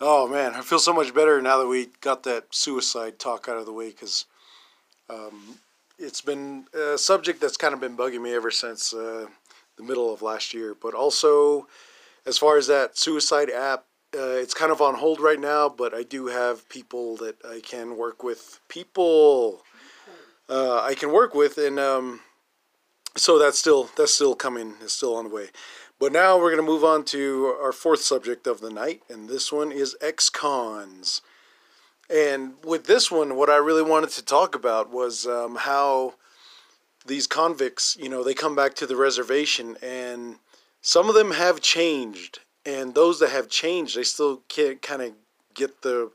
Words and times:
Oh 0.00 0.28
man, 0.28 0.54
I 0.54 0.60
feel 0.60 0.78
so 0.78 0.92
much 0.92 1.12
better 1.12 1.42
now 1.42 1.58
that 1.58 1.66
we 1.66 1.88
got 2.00 2.22
that 2.22 2.54
suicide 2.54 3.18
talk 3.18 3.48
out 3.48 3.56
of 3.56 3.66
the 3.66 3.72
way 3.72 3.88
because 3.88 4.26
um, 5.10 5.58
it's 5.98 6.20
been 6.20 6.66
a 6.72 6.96
subject 6.96 7.40
that's 7.40 7.56
kind 7.56 7.74
of 7.74 7.80
been 7.80 7.96
bugging 7.96 8.22
me 8.22 8.32
ever 8.32 8.52
since 8.52 8.94
uh, 8.94 9.26
the 9.76 9.82
middle 9.82 10.14
of 10.14 10.22
last 10.22 10.54
year. 10.54 10.76
But 10.80 10.94
also, 10.94 11.66
as 12.26 12.38
far 12.38 12.58
as 12.58 12.68
that 12.68 12.96
suicide 12.96 13.50
app, 13.50 13.86
uh, 14.16 14.38
it's 14.38 14.54
kind 14.54 14.70
of 14.70 14.80
on 14.80 14.94
hold 14.94 15.18
right 15.20 15.40
now. 15.40 15.68
But 15.68 15.94
I 15.94 16.04
do 16.04 16.28
have 16.28 16.68
people 16.68 17.16
that 17.16 17.44
I 17.44 17.60
can 17.60 17.96
work 17.96 18.22
with. 18.22 18.60
People 18.68 19.64
uh, 20.48 20.80
I 20.80 20.94
can 20.94 21.10
work 21.10 21.34
with, 21.34 21.58
and 21.58 21.80
um, 21.80 22.20
so 23.16 23.36
that's 23.36 23.58
still 23.58 23.90
that's 23.96 24.14
still 24.14 24.36
coming. 24.36 24.74
It's 24.80 24.92
still 24.92 25.16
on 25.16 25.28
the 25.28 25.34
way. 25.34 25.48
But 25.98 26.12
now 26.12 26.36
we're 26.36 26.54
going 26.54 26.64
to 26.64 26.72
move 26.72 26.84
on 26.84 27.04
to 27.06 27.56
our 27.60 27.72
fourth 27.72 28.00
subject 28.00 28.46
of 28.46 28.60
the 28.60 28.70
night, 28.70 29.02
and 29.08 29.28
this 29.28 29.52
one 29.52 29.72
is 29.72 29.96
ex 30.00 30.30
cons. 30.30 31.22
And 32.08 32.54
with 32.64 32.86
this 32.86 33.10
one, 33.10 33.36
what 33.36 33.50
I 33.50 33.56
really 33.56 33.82
wanted 33.82 34.10
to 34.10 34.24
talk 34.24 34.54
about 34.54 34.92
was 34.92 35.26
um, 35.26 35.56
how 35.56 36.14
these 37.04 37.26
convicts, 37.26 37.96
you 38.00 38.08
know, 38.08 38.22
they 38.22 38.34
come 38.34 38.54
back 38.54 38.74
to 38.74 38.86
the 38.86 38.96
reservation, 38.96 39.76
and 39.82 40.36
some 40.80 41.08
of 41.08 41.16
them 41.16 41.32
have 41.32 41.60
changed, 41.60 42.40
and 42.64 42.94
those 42.94 43.18
that 43.18 43.30
have 43.30 43.48
changed, 43.48 43.96
they 43.96 44.04
still 44.04 44.42
can't 44.48 44.80
kind 44.80 45.02
of 45.02 45.12
get 45.54 45.82
the 45.82 46.12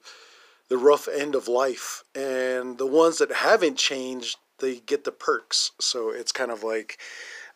the 0.69 0.77
rough 0.77 1.09
end 1.09 1.35
of 1.35 1.49
life, 1.49 2.03
and 2.15 2.77
the 2.77 2.87
ones 2.87 3.17
that 3.17 3.31
haven't 3.31 3.77
changed, 3.77 4.37
they 4.59 4.77
get 4.79 5.03
the 5.03 5.11
perks. 5.11 5.71
So 5.79 6.09
it's 6.09 6.31
kind 6.31 6.51
of 6.51 6.63
like 6.63 6.97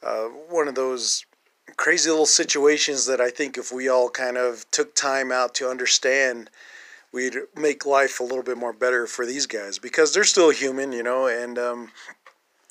uh, 0.04 0.26
one 0.26 0.68
of 0.68 0.76
those 0.76 1.26
crazy 1.76 2.10
little 2.10 2.26
situations 2.26 3.06
that 3.06 3.20
I 3.20 3.30
think 3.30 3.58
if 3.58 3.72
we 3.72 3.90
all 3.90 4.10
kind 4.10 4.38
of 4.38 4.66
took 4.72 4.96
time 4.96 5.32
out 5.32 5.54
to 5.56 5.70
understand, 5.70 6.50
we'd 7.12 7.36
make 7.56 7.86
life 7.86 8.20
a 8.20 8.24
little 8.24 8.44
bit 8.44 8.58
more 8.58 8.74
better 8.74 9.08
for 9.08 9.26
these 9.26 9.46
guys 9.46 9.78
because 9.78 10.14
they're 10.14 10.24
still 10.24 10.50
human, 10.52 10.92
you 10.92 11.04
know. 11.04 11.28
And 11.28 11.58
um, 11.60 11.92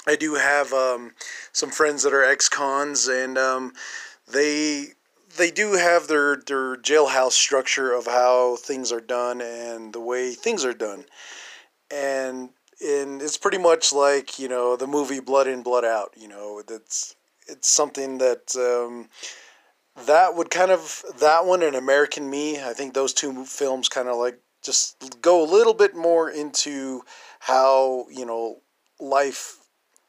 I 0.07 0.17
do 0.17 0.35
have 0.35 0.73
um, 0.73 1.13
some 1.53 1.71
friends 1.71 2.03
that 2.05 2.13
are 2.13 2.25
ex-cons, 2.25 3.09
and 3.09 3.37
um, 3.37 3.73
they 4.31 4.89
they 5.37 5.51
do 5.51 5.75
have 5.75 6.09
their 6.09 6.37
their 6.37 6.77
jailhouse 6.77 7.33
structure 7.33 7.93
of 7.93 8.07
how 8.07 8.57
things 8.57 8.93
are 8.93 9.01
done 9.01 9.41
and 9.41 9.93
the 9.93 10.01
way 10.01 10.33
things 10.33 10.65
are 10.65 10.75
done, 10.75 11.05
and 11.91 12.51
and 12.81 13.23
it's 13.23 13.39
pretty 13.39 13.59
much 13.59 13.93
like 13.93 14.39
you 14.39 14.49
know 14.49 14.77
the 14.77 14.87
movie 14.87 15.21
Blood 15.21 15.47
In 15.47 15.63
Blood 15.63 15.85
Out. 15.85 16.13
You 16.17 16.29
know 16.29 16.63
that's 16.67 17.17
it's 17.47 17.69
something 17.69 18.19
that 18.19 18.55
um, 18.57 19.09
that 20.07 20.35
would 20.35 20.51
kind 20.51 20.71
of 20.71 21.05
that 21.19 21.47
one 21.47 21.63
and 21.63 21.77
American 21.77 22.29
Me. 22.29 22.63
I 22.63 22.73
think 22.73 22.95
those 22.95 23.13
two 23.13 23.45
films 23.45 23.89
kind 23.89 24.09
of 24.09 24.17
like 24.17 24.41
just 24.63 25.21
go 25.23 25.43
a 25.43 25.51
little 25.51 25.75
bit 25.75 25.95
more 25.95 26.29
into 26.29 27.03
how 27.41 28.07
you 28.11 28.27
know 28.27 28.61
life 29.01 29.59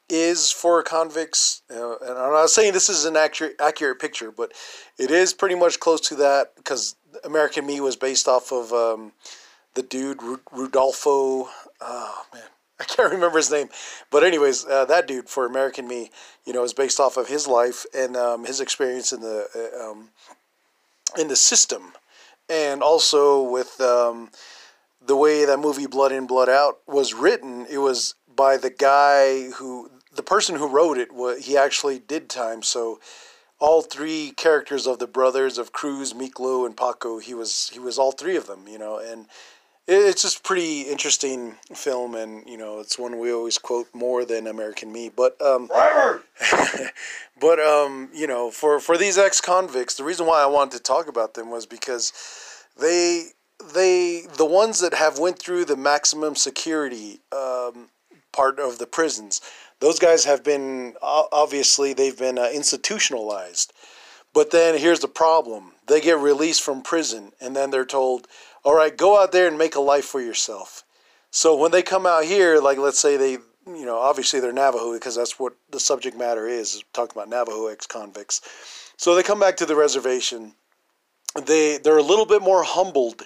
is 0.08 0.50
for 0.50 0.82
convicts. 0.82 1.62
Uh, 1.70 1.96
and 1.98 2.18
I'm 2.18 2.32
not 2.32 2.50
saying 2.50 2.72
this 2.72 2.88
is 2.88 3.04
an 3.04 3.16
accurate 3.16 3.56
accurate 3.60 3.98
picture, 3.98 4.30
but 4.30 4.52
it 4.98 5.10
is 5.10 5.34
pretty 5.34 5.54
much 5.54 5.80
close 5.80 6.00
to 6.08 6.16
that 6.16 6.56
because 6.56 6.96
American 7.24 7.66
Me 7.66 7.80
was 7.80 7.96
based 7.96 8.28
off 8.28 8.52
of 8.52 8.72
um, 8.72 9.12
the 9.74 9.82
dude 9.82 10.22
Ru- 10.22 10.40
Rudolfo. 10.52 11.48
Oh 11.80 12.22
man, 12.32 12.42
I 12.80 12.84
can't 12.84 13.12
remember 13.12 13.38
his 13.38 13.50
name, 13.50 13.68
but 14.10 14.22
anyways, 14.22 14.64
uh, 14.64 14.84
that 14.84 15.08
dude 15.08 15.28
for 15.28 15.46
American 15.46 15.88
Me, 15.88 16.10
you 16.44 16.52
know, 16.52 16.62
is 16.62 16.72
based 16.72 17.00
off 17.00 17.16
of 17.16 17.26
his 17.26 17.48
life 17.48 17.84
and 17.94 18.16
um, 18.16 18.44
his 18.44 18.60
experience 18.60 19.12
in 19.12 19.20
the 19.20 19.48
uh, 19.54 19.90
um, 19.90 20.10
in 21.18 21.28
the 21.28 21.36
system, 21.36 21.92
and 22.48 22.82
also 22.82 23.42
with 23.42 23.80
um, 23.80 24.30
the 25.04 25.16
way 25.16 25.44
that 25.44 25.58
movie 25.58 25.86
Blood 25.86 26.12
In 26.12 26.26
Blood 26.26 26.48
Out 26.48 26.78
was 26.86 27.14
written. 27.14 27.66
It 27.68 27.78
was 27.78 28.14
by 28.34 28.56
the 28.56 28.70
guy 28.70 29.50
who 29.50 29.90
the 30.14 30.22
person 30.22 30.56
who 30.56 30.68
wrote 30.68 30.98
it. 30.98 31.08
He 31.42 31.56
actually 31.56 31.98
did 31.98 32.28
time, 32.28 32.62
so 32.62 33.00
all 33.58 33.82
three 33.82 34.32
characters 34.36 34.86
of 34.86 35.00
the 35.00 35.06
brothers 35.08 35.58
of 35.58 35.72
Cruz, 35.72 36.12
Miklo, 36.12 36.64
and 36.64 36.76
Paco. 36.76 37.18
He 37.18 37.34
was 37.34 37.70
he 37.72 37.80
was 37.80 37.98
all 37.98 38.12
three 38.12 38.36
of 38.36 38.46
them, 38.46 38.68
you 38.68 38.78
know, 38.78 38.98
and 38.98 39.26
it's 39.88 40.22
just 40.22 40.44
pretty 40.44 40.82
interesting 40.82 41.56
film, 41.74 42.14
and 42.14 42.46
you 42.46 42.58
know, 42.58 42.78
it's 42.78 42.98
one 42.98 43.18
we 43.18 43.32
always 43.32 43.56
quote 43.56 43.88
more 43.94 44.24
than 44.24 44.46
American 44.46 44.92
Me. 44.92 45.10
But 45.14 45.40
um, 45.40 45.68
but 47.40 47.58
um, 47.58 48.10
you 48.12 48.26
know, 48.26 48.50
for 48.50 48.80
for 48.80 48.98
these 48.98 49.16
ex 49.16 49.40
convicts, 49.40 49.94
the 49.94 50.04
reason 50.04 50.26
why 50.26 50.42
I 50.42 50.46
wanted 50.46 50.76
to 50.76 50.82
talk 50.82 51.08
about 51.08 51.34
them 51.34 51.50
was 51.50 51.64
because 51.64 52.12
they 52.78 53.28
they 53.72 54.24
the 54.36 54.44
ones 54.44 54.80
that 54.80 54.92
have 54.92 55.18
went 55.18 55.38
through 55.38 55.64
the 55.64 55.76
maximum 55.76 56.36
security 56.36 57.20
um, 57.32 57.88
part 58.32 58.60
of 58.60 58.78
the 58.78 58.86
prisons. 58.86 59.40
Those 59.80 59.98
guys 59.98 60.26
have 60.26 60.44
been 60.44 60.96
obviously 61.00 61.94
they've 61.94 62.18
been 62.18 62.38
uh, 62.38 62.50
institutionalized. 62.52 63.72
But 64.34 64.50
then 64.50 64.78
here's 64.78 65.00
the 65.00 65.08
problem: 65.08 65.72
they 65.86 66.02
get 66.02 66.18
released 66.18 66.62
from 66.62 66.82
prison, 66.82 67.32
and 67.40 67.56
then 67.56 67.70
they're 67.70 67.86
told 67.86 68.28
all 68.68 68.74
right, 68.74 68.94
go 68.94 69.18
out 69.18 69.32
there 69.32 69.48
and 69.48 69.56
make 69.56 69.76
a 69.76 69.80
life 69.80 70.04
for 70.04 70.20
yourself. 70.20 70.84
So 71.30 71.56
when 71.56 71.70
they 71.70 71.80
come 71.80 72.04
out 72.04 72.26
here, 72.26 72.58
like 72.58 72.76
let's 72.76 72.98
say 72.98 73.16
they, 73.16 73.38
you 73.66 73.86
know, 73.86 73.96
obviously 73.96 74.40
they're 74.40 74.52
Navajo 74.52 74.92
because 74.92 75.16
that's 75.16 75.38
what 75.38 75.54
the 75.70 75.80
subject 75.80 76.18
matter 76.18 76.46
is, 76.46 76.84
talking 76.92 77.16
about 77.16 77.30
Navajo 77.30 77.68
ex-convicts. 77.68 78.42
So 78.98 79.14
they 79.14 79.22
come 79.22 79.40
back 79.40 79.56
to 79.56 79.64
the 79.64 79.74
reservation. 79.74 80.52
They 81.46 81.78
they're 81.78 81.96
a 81.96 82.02
little 82.02 82.26
bit 82.26 82.42
more 82.42 82.62
humbled. 82.62 83.22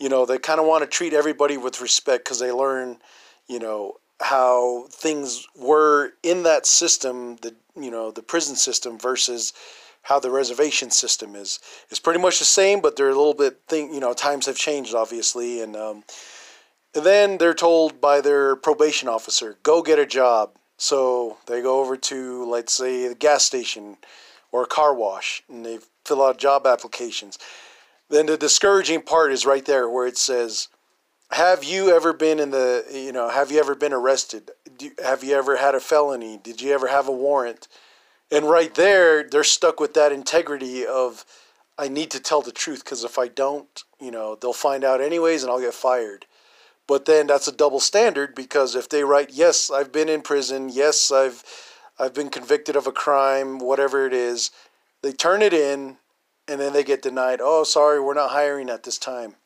You 0.00 0.08
know, 0.08 0.26
they 0.26 0.38
kind 0.38 0.58
of 0.58 0.66
want 0.66 0.82
to 0.82 0.88
treat 0.88 1.12
everybody 1.12 1.56
with 1.56 1.80
respect 1.80 2.24
because 2.24 2.40
they 2.40 2.50
learn, 2.50 2.98
you 3.46 3.60
know, 3.60 4.00
how 4.20 4.86
things 4.90 5.46
were 5.54 6.14
in 6.24 6.42
that 6.42 6.66
system, 6.66 7.36
the 7.42 7.54
you 7.76 7.92
know, 7.92 8.10
the 8.10 8.22
prison 8.22 8.56
system 8.56 8.98
versus 8.98 9.52
how 10.02 10.18
the 10.18 10.30
reservation 10.30 10.90
system 10.90 11.34
is. 11.36 11.60
It's 11.90 12.00
pretty 12.00 12.20
much 12.20 12.38
the 12.38 12.44
same, 12.44 12.80
but 12.80 12.96
they're 12.96 13.10
a 13.10 13.14
little 13.14 13.34
bit 13.34 13.60
thing. 13.68 13.92
You 13.92 14.00
know, 14.00 14.12
times 14.12 14.46
have 14.46 14.56
changed 14.56 14.94
obviously, 14.94 15.60
and 15.60 15.76
um, 15.76 16.04
and 16.94 17.04
then 17.04 17.38
they're 17.38 17.54
told 17.54 18.00
by 18.00 18.20
their 18.20 18.56
probation 18.56 19.08
officer, 19.08 19.58
"Go 19.62 19.82
get 19.82 19.98
a 19.98 20.06
job." 20.06 20.52
So 20.76 21.36
they 21.46 21.60
go 21.60 21.80
over 21.80 21.96
to, 21.96 22.44
let's 22.46 22.72
say, 22.72 23.06
the 23.06 23.14
gas 23.14 23.44
station 23.44 23.98
or 24.50 24.62
a 24.62 24.66
car 24.66 24.94
wash, 24.94 25.42
and 25.48 25.64
they 25.64 25.78
fill 26.06 26.22
out 26.22 26.38
job 26.38 26.66
applications. 26.66 27.38
Then 28.08 28.26
the 28.26 28.38
discouraging 28.38 29.02
part 29.02 29.30
is 29.30 29.44
right 29.44 29.64
there 29.64 29.88
where 29.88 30.06
it 30.06 30.16
says, 30.16 30.68
"Have 31.30 31.62
you 31.62 31.94
ever 31.94 32.12
been 32.12 32.40
in 32.40 32.50
the? 32.50 32.84
You 32.90 33.12
know, 33.12 33.28
have 33.28 33.52
you 33.52 33.60
ever 33.60 33.74
been 33.74 33.92
arrested? 33.92 34.50
Do, 34.76 34.90
have 35.04 35.22
you 35.22 35.36
ever 35.36 35.56
had 35.56 35.74
a 35.74 35.80
felony? 35.80 36.38
Did 36.42 36.60
you 36.60 36.72
ever 36.72 36.88
have 36.88 37.06
a 37.06 37.12
warrant?" 37.12 37.68
And 38.30 38.48
right 38.48 38.74
there, 38.74 39.24
they're 39.24 39.44
stuck 39.44 39.80
with 39.80 39.94
that 39.94 40.12
integrity 40.12 40.86
of, 40.86 41.24
I 41.76 41.88
need 41.88 42.10
to 42.12 42.20
tell 42.20 42.42
the 42.42 42.52
truth 42.52 42.84
because 42.84 43.04
if 43.04 43.18
I 43.18 43.28
don't, 43.28 43.82
you 44.00 44.10
know, 44.10 44.36
they'll 44.36 44.52
find 44.52 44.84
out 44.84 45.00
anyways 45.00 45.42
and 45.42 45.50
I'll 45.50 45.60
get 45.60 45.74
fired. 45.74 46.26
But 46.86 47.06
then 47.06 47.26
that's 47.26 47.48
a 47.48 47.52
double 47.52 47.80
standard 47.80 48.34
because 48.34 48.74
if 48.74 48.88
they 48.88 49.04
write, 49.04 49.30
yes, 49.32 49.70
I've 49.70 49.92
been 49.92 50.08
in 50.08 50.22
prison, 50.22 50.68
yes, 50.68 51.10
I've, 51.10 51.44
I've 51.98 52.14
been 52.14 52.30
convicted 52.30 52.76
of 52.76 52.86
a 52.86 52.92
crime, 52.92 53.58
whatever 53.58 54.06
it 54.06 54.12
is, 54.12 54.50
they 55.02 55.12
turn 55.12 55.42
it 55.42 55.52
in 55.52 55.96
and 56.48 56.60
then 56.60 56.72
they 56.72 56.84
get 56.84 57.02
denied. 57.02 57.40
Oh, 57.42 57.64
sorry, 57.64 58.00
we're 58.00 58.14
not 58.14 58.30
hiring 58.30 58.68
at 58.68 58.82
this 58.82 58.98
time. 58.98 59.36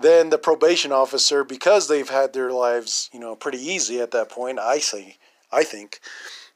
Then 0.00 0.30
the 0.30 0.38
probation 0.38 0.92
officer, 0.92 1.42
because 1.42 1.88
they've 1.88 2.08
had 2.08 2.32
their 2.32 2.52
lives, 2.52 3.10
you 3.12 3.18
know, 3.18 3.34
pretty 3.34 3.58
easy 3.58 4.00
at 4.00 4.12
that 4.12 4.30
point, 4.30 4.58
I 4.58 4.78
say, 4.78 5.16
I 5.50 5.64
think, 5.64 6.00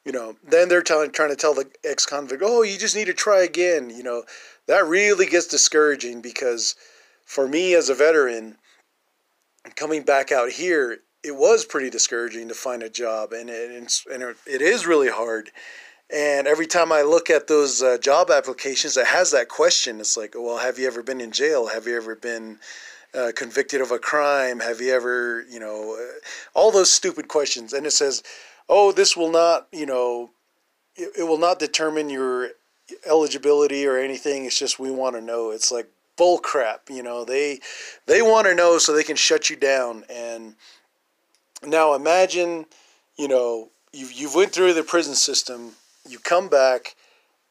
you 0.05 0.13
know, 0.13 0.37
then 0.43 0.69
they're 0.69 0.83
telling, 0.83 1.13
trying 1.13 1.31
to 1.31 1.37
tell 1.37 1.55
the 1.55 1.71
ex 1.85 2.07
convict, 2.07 2.43
oh, 2.45 2.63
you 2.63 2.79
just 2.79 2.97
need 2.97 3.07
to 3.07 3.15
try 3.15 3.43
again. 3.43 3.91
You 3.91 4.03
know, 4.03 4.25
that 4.67 4.87
really 4.87 5.27
gets 5.27 5.47
discouraging 5.47 6.21
because 6.21 6.75
for 7.25 7.47
me 7.47 7.75
as 7.75 7.89
a 7.89 7.95
veteran, 7.95 8.57
coming 9.77 10.03
back 10.03 10.33
out 10.33 10.51
here, 10.51 10.99
it 11.23 11.37
was 11.37 11.65
pretty 11.65 11.89
discouraging 11.89 12.49
to 12.49 12.55
find 12.55 12.83
a 12.83 12.91
job, 12.91 13.33
and 13.33 13.49
it, 13.49 13.71
and 14.13 14.23
it 14.47 14.61
is 14.61 14.87
really 14.87 15.09
hard. 15.09 15.51
And 16.13 16.47
every 16.47 16.67
time 16.67 16.93
I 16.93 17.03
look 17.03 17.31
at 17.31 17.47
those 17.47 17.83
uh, 17.83 17.97
job 17.97 18.31
applications 18.31 18.95
that 18.97 19.07
has 19.07 19.31
that 19.31 19.49
question, 19.49 20.01
it's 20.01 20.17
like, 20.17 20.35
well, 20.37 20.59
have 20.59 20.79
you 20.79 20.87
ever 20.87 21.03
been 21.03 21.21
in 21.21 21.31
jail? 21.31 21.69
Have 21.69 21.87
you 21.87 21.97
ever 21.97 22.17
been 22.17 22.59
uh, 23.15 23.33
convicted 23.35 23.81
of 23.81 23.93
a 23.93 23.99
crime? 23.99 24.61
Have 24.61 24.81
you 24.81 24.93
ever, 24.93 25.45
you 25.49 25.61
know, 25.61 25.97
uh, 25.99 26.19
all 26.55 26.71
those 26.71 26.91
stupid 26.91 27.29
questions? 27.29 27.73
And 27.73 27.87
it 27.87 27.93
says, 27.93 28.23
oh, 28.69 28.93
this 28.93 29.17
will 29.17 29.31
not, 29.31 29.69
you 29.73 29.87
know, 29.87 30.31
it, 30.97 31.12
it 31.20 31.23
will 31.25 31.38
not 31.38 31.59
determine 31.59 32.11
your 32.11 32.50
eligibility 33.06 33.87
or 33.87 33.99
anything. 33.99 34.44
It's 34.44 34.59
just 34.59 34.79
we 34.79 34.91
want 34.91 35.17
to 35.17 35.20
know. 35.20 35.50
It's 35.50 35.70
like 35.70 35.88
bull 36.17 36.38
crap, 36.38 36.91
you 36.91 37.03
know. 37.03 37.25
They 37.25 37.61
they 38.06 38.23
want 38.23 38.47
to 38.47 38.55
know 38.55 38.79
so 38.79 38.93
they 38.93 39.05
can 39.05 39.17
shut 39.17 39.50
you 39.50 39.56
down. 39.56 40.05
And 40.11 40.55
now 41.64 41.94
imagine, 41.94 42.67
you 43.17 43.29
know, 43.29 43.70
you 43.93 44.09
you've 44.12 44.35
went 44.35 44.53
through 44.53 44.75
the 44.75 44.82
prison 44.82 45.15
system, 45.15 45.73
you 46.08 46.19
come 46.19 46.49
back, 46.49 46.97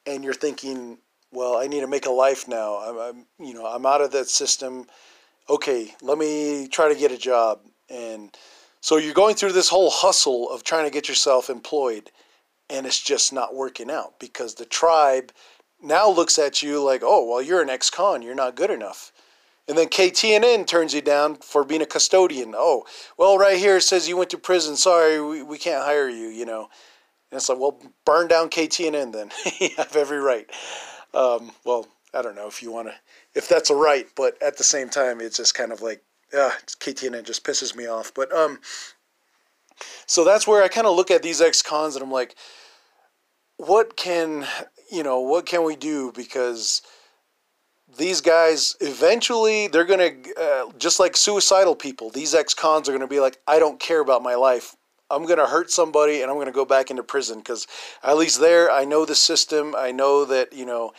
and 0.06 0.24
you're 0.24 0.34
thinking, 0.34 0.98
well, 1.32 1.58
I 1.58 1.68
need 1.68 1.82
to 1.82 1.88
make 1.88 2.06
a 2.06 2.12
life 2.12 2.48
now. 2.48 2.78
I'm, 2.78 2.98
I'm 2.98 3.26
you 3.46 3.54
know, 3.54 3.66
I'm 3.66 3.86
out 3.86 4.02
of 4.02 4.12
that 4.12 4.28
system, 4.28 4.88
okay, 5.50 5.94
let 6.02 6.18
me 6.18 6.68
try 6.68 6.90
to 6.90 7.00
get 7.00 7.12
a 7.12 7.18
job. 7.18 7.62
And 7.90 8.36
so 8.82 8.98
you're 8.98 9.14
going 9.14 9.36
through 9.36 9.54
this 9.54 9.70
whole 9.70 9.90
hustle 9.90 10.50
of 10.50 10.64
trying 10.64 10.86
to 10.86 10.92
get 10.92 11.08
yourself 11.08 11.50
employed, 11.50 12.12
and 12.70 12.86
it's 12.86 13.02
just 13.02 13.32
not 13.32 13.56
working 13.56 13.90
out 13.90 14.20
because 14.20 14.56
the 14.56 14.66
tribe 14.66 15.32
now 15.82 16.10
looks 16.10 16.38
at 16.38 16.62
you 16.62 16.84
like, 16.84 17.02
oh, 17.04 17.28
well, 17.30 17.42
you're 17.42 17.62
an 17.62 17.70
ex 17.70 17.90
con, 17.90 18.22
you're 18.22 18.36
not 18.36 18.56
good 18.56 18.70
enough. 18.70 19.12
And 19.68 19.78
then 19.78 19.88
KTNN 19.88 20.68
turns 20.68 20.94
you 20.94 21.02
down 21.02 21.36
for 21.36 21.64
being 21.64 21.82
a 21.82 21.86
custodian. 21.86 22.54
Oh, 22.56 22.86
well, 23.18 23.38
right 23.38 23.58
here 23.58 23.78
it 23.78 23.84
says 23.84 24.10
you 24.10 24.18
went 24.18 24.32
to 24.32 24.38
prison. 24.38 24.76
Sorry, 24.76 25.22
we, 25.22 25.44
we 25.44 25.58
can't 25.58 25.86
hire 25.86 26.10
you, 26.10 26.28
you 26.28 26.46
know. 26.46 26.68
And 27.32 27.38
it's 27.38 27.48
like, 27.48 27.60
well, 27.60 27.80
burn 28.04 28.28
down 28.28 28.50
KTNN 28.50 29.14
then. 29.14 29.32
you 29.60 29.70
have 29.78 29.96
every 29.96 30.20
right. 30.20 30.50
Um, 31.14 31.52
well, 31.64 31.88
I 32.14 32.22
don't 32.22 32.36
know 32.36 32.48
if 32.48 32.62
you 32.62 32.72
want 32.72 32.90
to, 32.90 32.96
if 33.36 33.48
that's 33.48 33.70
a 33.70 33.76
right, 33.76 34.08
but 34.16 34.42
at 34.42 34.58
the 34.58 34.64
same 34.64 34.90
time, 34.90 35.22
it's 35.22 35.38
just 35.38 35.56
kind 35.56 35.72
of 35.72 35.82
like, 35.82 36.04
uh, 36.34 36.52
KTNN 36.80 37.24
just 37.24 37.44
pisses 37.44 37.76
me 37.76 37.88
off. 37.88 38.14
But 38.14 38.34
um, 38.34 38.60
so 40.06 40.24
that's 40.24 40.48
where 40.48 40.64
I 40.64 40.68
kind 40.68 40.88
of 40.88 40.96
look 40.96 41.12
at 41.12 41.24
these 41.24 41.42
ex 41.42 41.62
cons 41.62 41.96
and 41.96 42.04
I'm 42.04 42.12
like, 42.12 42.36
what 43.58 43.96
can 43.96 44.46
you 44.92 45.04
know 45.04 45.20
what 45.20 45.46
can 45.46 45.64
we 45.64 45.76
do? 45.76 46.12
Because 46.16 46.82
these 47.98 48.22
guys 48.22 48.76
eventually 48.80 49.68
they're 49.68 49.86
gonna 49.86 50.12
uh, 50.40 50.66
just 50.78 51.00
like 51.00 51.18
suicidal 51.18 51.76
people 51.76 52.10
these 52.10 52.34
ex-cons 52.34 52.88
are 52.88 52.94
gonna 52.94 53.08
be 53.08 53.20
like 53.20 53.38
i 53.48 53.60
don't 53.60 53.80
care 53.80 54.00
about 54.00 54.24
my 54.24 54.36
life. 54.36 54.76
I'm 55.10 55.26
gonna 55.26 55.46
hurt 55.48 55.70
somebody 55.70 56.22
and 56.22 56.32
i'm 56.32 56.38
gonna 56.38 56.54
go 56.54 56.66
back 56.66 56.90
into 56.90 57.04
prison 57.04 57.40
because 57.40 57.68
at 58.04 58.18
least 58.18 58.40
there 58.40 58.72
i 58.72 58.86
know 58.86 59.06
the 59.06 59.16
system. 59.16 59.76
I 59.78 59.92
know 59.92 60.26
that 60.26 60.54
you 60.54 60.66
know 60.66 60.94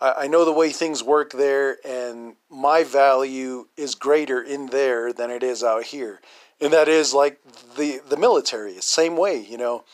I, 0.00 0.12
I 0.24 0.26
know 0.28 0.44
the 0.44 0.52
way 0.52 0.70
things 0.70 1.02
work 1.02 1.32
there 1.32 1.76
and 1.84 2.36
my 2.50 2.84
value 2.84 3.66
is 3.76 3.94
greater 3.94 4.42
in 4.42 4.66
there 4.66 5.12
than 5.12 5.30
it 5.30 5.42
is 5.42 5.62
out 5.62 5.84
here 5.84 6.20
and 6.60 6.72
that 6.72 6.88
is 6.88 7.14
like 7.14 7.40
the 7.76 8.00
the 8.08 8.16
military 8.16 8.74
same 8.80 9.16
way 9.16 9.38
you 9.38 9.58
know 9.58 9.84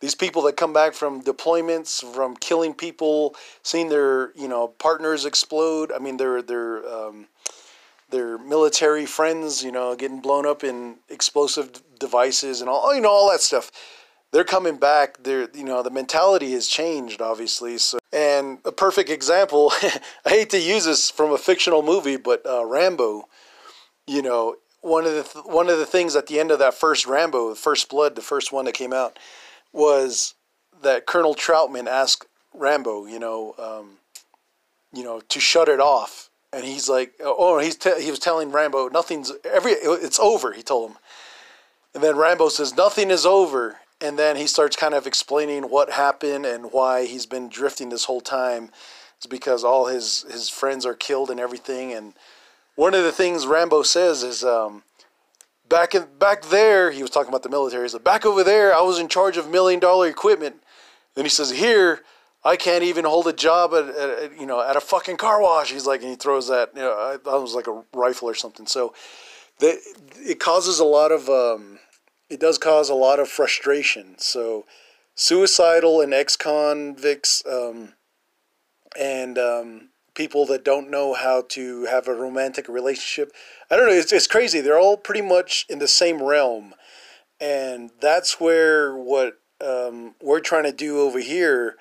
these 0.00 0.14
people 0.14 0.42
that 0.42 0.56
come 0.56 0.72
back 0.72 0.94
from 0.94 1.22
deployments, 1.22 2.02
from 2.14 2.34
killing 2.36 2.74
people, 2.74 3.36
seeing 3.62 3.88
their 3.88 4.32
you 4.34 4.48
know 4.48 4.68
partners 4.68 5.24
explode. 5.24 5.92
I 5.92 5.98
mean, 5.98 6.16
their 6.16 6.42
their 6.42 6.86
um, 6.88 7.26
their 8.10 8.38
military 8.38 9.06
friends, 9.06 9.62
you 9.62 9.70
know, 9.70 9.94
getting 9.94 10.20
blown 10.20 10.46
up 10.46 10.64
in 10.64 10.96
explosive 11.08 11.82
devices 11.98 12.60
and 12.60 12.68
all 12.68 12.94
you 12.94 13.00
know 13.00 13.10
all 13.10 13.30
that 13.30 13.40
stuff. 13.40 13.70
They're 14.32 14.44
coming 14.44 14.76
back. 14.76 15.22
They're 15.22 15.48
you 15.54 15.64
know 15.64 15.82
the 15.82 15.90
mentality 15.90 16.52
has 16.52 16.66
changed 16.68 17.20
obviously. 17.20 17.78
So 17.78 17.98
and 18.12 18.58
a 18.64 18.72
perfect 18.72 19.10
example. 19.10 19.72
I 19.82 20.30
hate 20.30 20.50
to 20.50 20.60
use 20.60 20.84
this 20.84 21.10
from 21.10 21.32
a 21.32 21.38
fictional 21.38 21.82
movie, 21.82 22.16
but 22.16 22.44
uh, 22.46 22.64
Rambo. 22.64 23.24
You 24.06 24.22
know, 24.22 24.56
one 24.80 25.04
of 25.04 25.14
the 25.14 25.22
th- 25.22 25.44
one 25.44 25.68
of 25.68 25.78
the 25.78 25.86
things 25.86 26.16
at 26.16 26.26
the 26.26 26.40
end 26.40 26.50
of 26.50 26.58
that 26.58 26.74
first 26.74 27.06
Rambo, 27.06 27.50
the 27.50 27.54
First 27.54 27.88
Blood, 27.88 28.14
the 28.16 28.22
first 28.22 28.52
one 28.52 28.64
that 28.64 28.74
came 28.74 28.92
out 28.92 29.18
was 29.72 30.34
that 30.82 31.06
Colonel 31.06 31.34
Trautman 31.34 31.86
asked 31.86 32.26
Rambo, 32.54 33.06
you 33.06 33.18
know, 33.18 33.54
um, 33.58 33.98
you 34.92 35.04
know, 35.04 35.20
to 35.20 35.40
shut 35.40 35.68
it 35.68 35.80
off, 35.80 36.30
and 36.52 36.64
he's 36.64 36.88
like, 36.88 37.12
oh, 37.20 37.58
he's 37.58 37.76
te- 37.76 38.02
he 38.02 38.10
was 38.10 38.18
telling 38.18 38.50
Rambo, 38.50 38.88
nothing's 38.88 39.32
every 39.44 39.72
it's 39.72 40.18
over. 40.18 40.52
He 40.52 40.62
told 40.62 40.90
him, 40.90 40.96
and 41.94 42.02
then 42.02 42.16
Rambo 42.16 42.48
says 42.48 42.76
nothing 42.76 43.10
is 43.10 43.26
over, 43.26 43.76
and 44.00 44.18
then 44.18 44.36
he 44.36 44.46
starts 44.46 44.76
kind 44.76 44.94
of 44.94 45.06
explaining 45.06 45.64
what 45.64 45.90
happened 45.90 46.46
and 46.46 46.72
why 46.72 47.06
he's 47.06 47.26
been 47.26 47.48
drifting 47.48 47.88
this 47.88 48.04
whole 48.04 48.20
time. 48.20 48.70
It's 49.16 49.26
because 49.26 49.64
all 49.64 49.86
his 49.86 50.24
his 50.30 50.48
friends 50.48 50.86
are 50.86 50.94
killed 50.94 51.30
and 51.30 51.38
everything, 51.38 51.92
and 51.92 52.14
one 52.76 52.94
of 52.94 53.04
the 53.04 53.12
things 53.12 53.46
Rambo 53.46 53.82
says 53.82 54.22
is, 54.22 54.42
um, 54.42 54.82
back 55.68 55.94
in 55.94 56.06
back 56.18 56.44
there, 56.44 56.90
he 56.90 57.02
was 57.02 57.10
talking 57.10 57.28
about 57.28 57.42
the 57.42 57.50
military. 57.50 57.84
He's 57.84 57.92
like, 57.92 58.04
back 58.04 58.24
over 58.24 58.42
there, 58.42 58.74
I 58.74 58.80
was 58.80 58.98
in 58.98 59.08
charge 59.08 59.36
of 59.36 59.50
million 59.50 59.80
dollar 59.80 60.08
equipment. 60.08 60.62
Then 61.14 61.26
he 61.26 61.28
says, 61.28 61.50
here, 61.50 62.00
I 62.42 62.56
can't 62.56 62.82
even 62.82 63.04
hold 63.04 63.26
a 63.26 63.34
job 63.34 63.74
at, 63.74 63.88
at, 63.94 64.40
you 64.40 64.46
know 64.46 64.62
at 64.62 64.76
a 64.76 64.80
fucking 64.80 65.18
car 65.18 65.42
wash. 65.42 65.70
He's 65.70 65.86
like, 65.86 66.00
and 66.00 66.08
he 66.08 66.16
throws 66.16 66.48
that. 66.48 66.70
You 66.74 66.80
know, 66.80 67.18
I 67.26 67.36
was 67.36 67.54
like 67.54 67.66
a 67.66 67.82
rifle 67.92 68.30
or 68.30 68.34
something. 68.34 68.66
So, 68.66 68.94
that 69.58 69.78
it 70.16 70.40
causes 70.40 70.78
a 70.78 70.84
lot 70.84 71.12
of 71.12 71.28
um, 71.28 71.79
it 72.30 72.40
does 72.40 72.58
cause 72.58 72.88
a 72.88 72.94
lot 72.94 73.18
of 73.18 73.28
frustration. 73.28 74.14
So, 74.18 74.66
suicidal 75.14 76.00
and 76.00 76.14
ex 76.14 76.36
convicts 76.36 77.42
um, 77.46 77.94
and 78.98 79.36
um, 79.36 79.90
people 80.14 80.46
that 80.46 80.64
don't 80.64 80.90
know 80.90 81.14
how 81.14 81.42
to 81.48 81.84
have 81.84 82.08
a 82.08 82.14
romantic 82.14 82.68
relationship. 82.68 83.32
I 83.70 83.76
don't 83.76 83.86
know. 83.88 83.94
It's, 83.94 84.12
it's 84.12 84.26
crazy. 84.26 84.60
They're 84.60 84.78
all 84.78 84.96
pretty 84.96 85.22
much 85.22 85.66
in 85.68 85.78
the 85.78 85.88
same 85.88 86.22
realm. 86.22 86.74
And 87.40 87.90
that's 88.00 88.40
where 88.40 88.94
what 88.94 89.38
um, 89.64 90.14
we're 90.22 90.40
trying 90.40 90.64
to 90.64 90.72
do 90.72 91.00
over 91.00 91.20
here. 91.20 91.76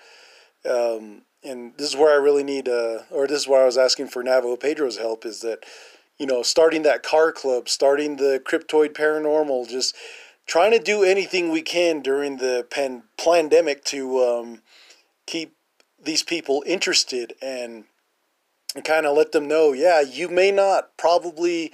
Um, 0.70 1.24
and 1.44 1.74
this 1.78 1.90
is 1.90 1.96
where 1.96 2.14
I 2.14 2.24
really 2.24 2.44
need, 2.44 2.68
uh, 2.68 3.00
or 3.12 3.28
this 3.28 3.42
is 3.42 3.48
where 3.48 3.62
I 3.62 3.66
was 3.66 3.78
asking 3.78 4.08
for 4.08 4.24
Navajo 4.24 4.56
Pedro's 4.58 4.98
help 4.98 5.26
is 5.26 5.42
that, 5.42 5.66
you 6.18 6.26
know, 6.26 6.44
starting 6.44 6.84
that 6.84 7.04
car 7.04 7.32
club, 7.32 7.70
starting 7.70 8.18
the 8.18 8.42
cryptoid 8.46 8.94
paranormal, 8.94 9.70
just 9.70 9.96
trying 10.50 10.72
to 10.72 10.80
do 10.80 11.04
anything 11.04 11.52
we 11.52 11.62
can 11.62 12.02
during 12.02 12.38
the 12.38 12.66
pan- 12.72 13.04
pandemic 13.24 13.84
to 13.84 14.18
um, 14.20 14.62
keep 15.28 15.56
these 16.04 16.24
people 16.24 16.64
interested 16.66 17.34
and 17.40 17.86
and 18.76 18.84
kind 18.84 19.06
of 19.08 19.18
let 19.18 19.32
them 19.32 19.48
know, 19.48 19.74
yeah, 19.74 20.00
you 20.00 20.30
may 20.30 20.52
not 20.52 20.96
probably 20.96 21.72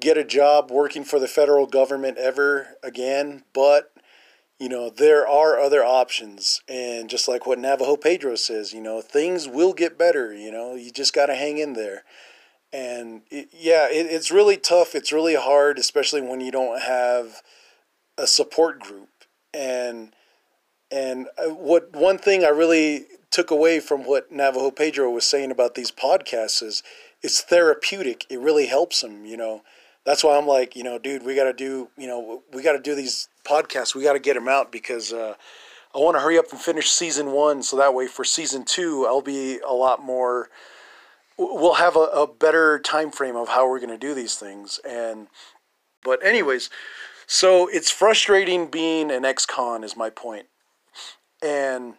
get 0.00 0.16
a 0.16 0.24
job 0.24 0.70
working 0.70 1.04
for 1.04 1.18
the 1.18 1.28
federal 1.28 1.66
government 1.66 2.16
ever 2.16 2.76
again, 2.82 3.44
but 3.52 3.92
you 4.58 4.68
know, 4.68 4.90
there 4.90 5.26
are 5.26 5.58
other 5.58 5.82
options. 5.84 6.60
And 6.68 7.08
just 7.10 7.28
like 7.28 7.46
what 7.46 7.58
Navajo 7.58 7.96
Pedro 7.96 8.36
says, 8.36 8.72
you 8.72 8.80
know, 8.80 9.00
things 9.00 9.48
will 9.48 9.72
get 9.72 9.98
better, 9.98 10.34
you 10.34 10.50
know, 10.50 10.74
you 10.74 10.90
just 10.90 11.14
got 11.14 11.26
to 11.26 11.34
hang 11.34 11.58
in 11.58 11.74
there. 11.74 12.04
And 12.72 13.22
it, 13.30 13.48
yeah, 13.52 13.88
it, 13.90 14.06
it's 14.06 14.30
really 14.30 14.56
tough. 14.56 14.94
It's 14.94 15.12
really 15.12 15.34
hard, 15.34 15.78
especially 15.78 16.20
when 16.22 16.40
you 16.40 16.52
don't 16.52 16.80
have 16.82 17.42
a 18.20 18.26
support 18.26 18.80
group. 18.80 19.08
And 19.52 20.12
and 20.90 21.28
uh, 21.38 21.54
what 21.54 21.94
one 21.94 22.18
thing 22.18 22.44
I 22.44 22.48
really 22.48 23.06
took 23.30 23.50
away 23.50 23.80
from 23.80 24.04
what 24.04 24.30
Navajo 24.32 24.70
Pedro 24.70 25.10
was 25.10 25.24
saying 25.24 25.50
about 25.50 25.74
these 25.74 25.90
podcasts 25.90 26.62
is 26.62 26.82
it's 27.22 27.40
therapeutic. 27.40 28.26
It 28.28 28.40
really 28.40 28.66
helps 28.66 29.00
them, 29.00 29.24
you 29.24 29.36
know. 29.36 29.62
That's 30.04 30.24
why 30.24 30.36
I'm 30.36 30.46
like, 30.46 30.74
you 30.74 30.82
know, 30.82 30.98
dude, 30.98 31.24
we 31.24 31.34
got 31.34 31.44
to 31.44 31.52
do, 31.52 31.90
you 31.96 32.06
know, 32.06 32.42
we 32.52 32.62
got 32.62 32.72
to 32.72 32.80
do 32.80 32.94
these 32.94 33.28
podcasts. 33.44 33.94
We 33.94 34.02
got 34.02 34.14
to 34.14 34.18
get 34.18 34.34
them 34.34 34.48
out 34.48 34.72
because 34.72 35.12
uh, 35.12 35.34
I 35.94 35.98
want 35.98 36.16
to 36.16 36.20
hurry 36.20 36.38
up 36.38 36.50
and 36.50 36.60
finish 36.60 36.90
season 36.90 37.32
one. 37.32 37.62
So 37.62 37.76
that 37.76 37.94
way 37.94 38.06
for 38.06 38.24
season 38.24 38.64
two, 38.64 39.06
I'll 39.06 39.20
be 39.20 39.58
a 39.60 39.72
lot 39.72 40.02
more, 40.02 40.48
we'll 41.36 41.74
have 41.74 41.96
a, 41.96 42.00
a 42.14 42.26
better 42.26 42.78
time 42.78 43.10
frame 43.10 43.36
of 43.36 43.48
how 43.48 43.68
we're 43.68 43.78
going 43.78 43.90
to 43.90 43.98
do 43.98 44.14
these 44.14 44.36
things. 44.36 44.80
And, 44.88 45.28
but 46.02 46.24
anyways, 46.24 46.70
so 47.32 47.68
it's 47.68 47.92
frustrating 47.92 48.66
being 48.66 49.12
an 49.12 49.24
ex-con 49.24 49.84
is 49.84 49.96
my 49.96 50.10
point. 50.10 50.46
And 51.40 51.94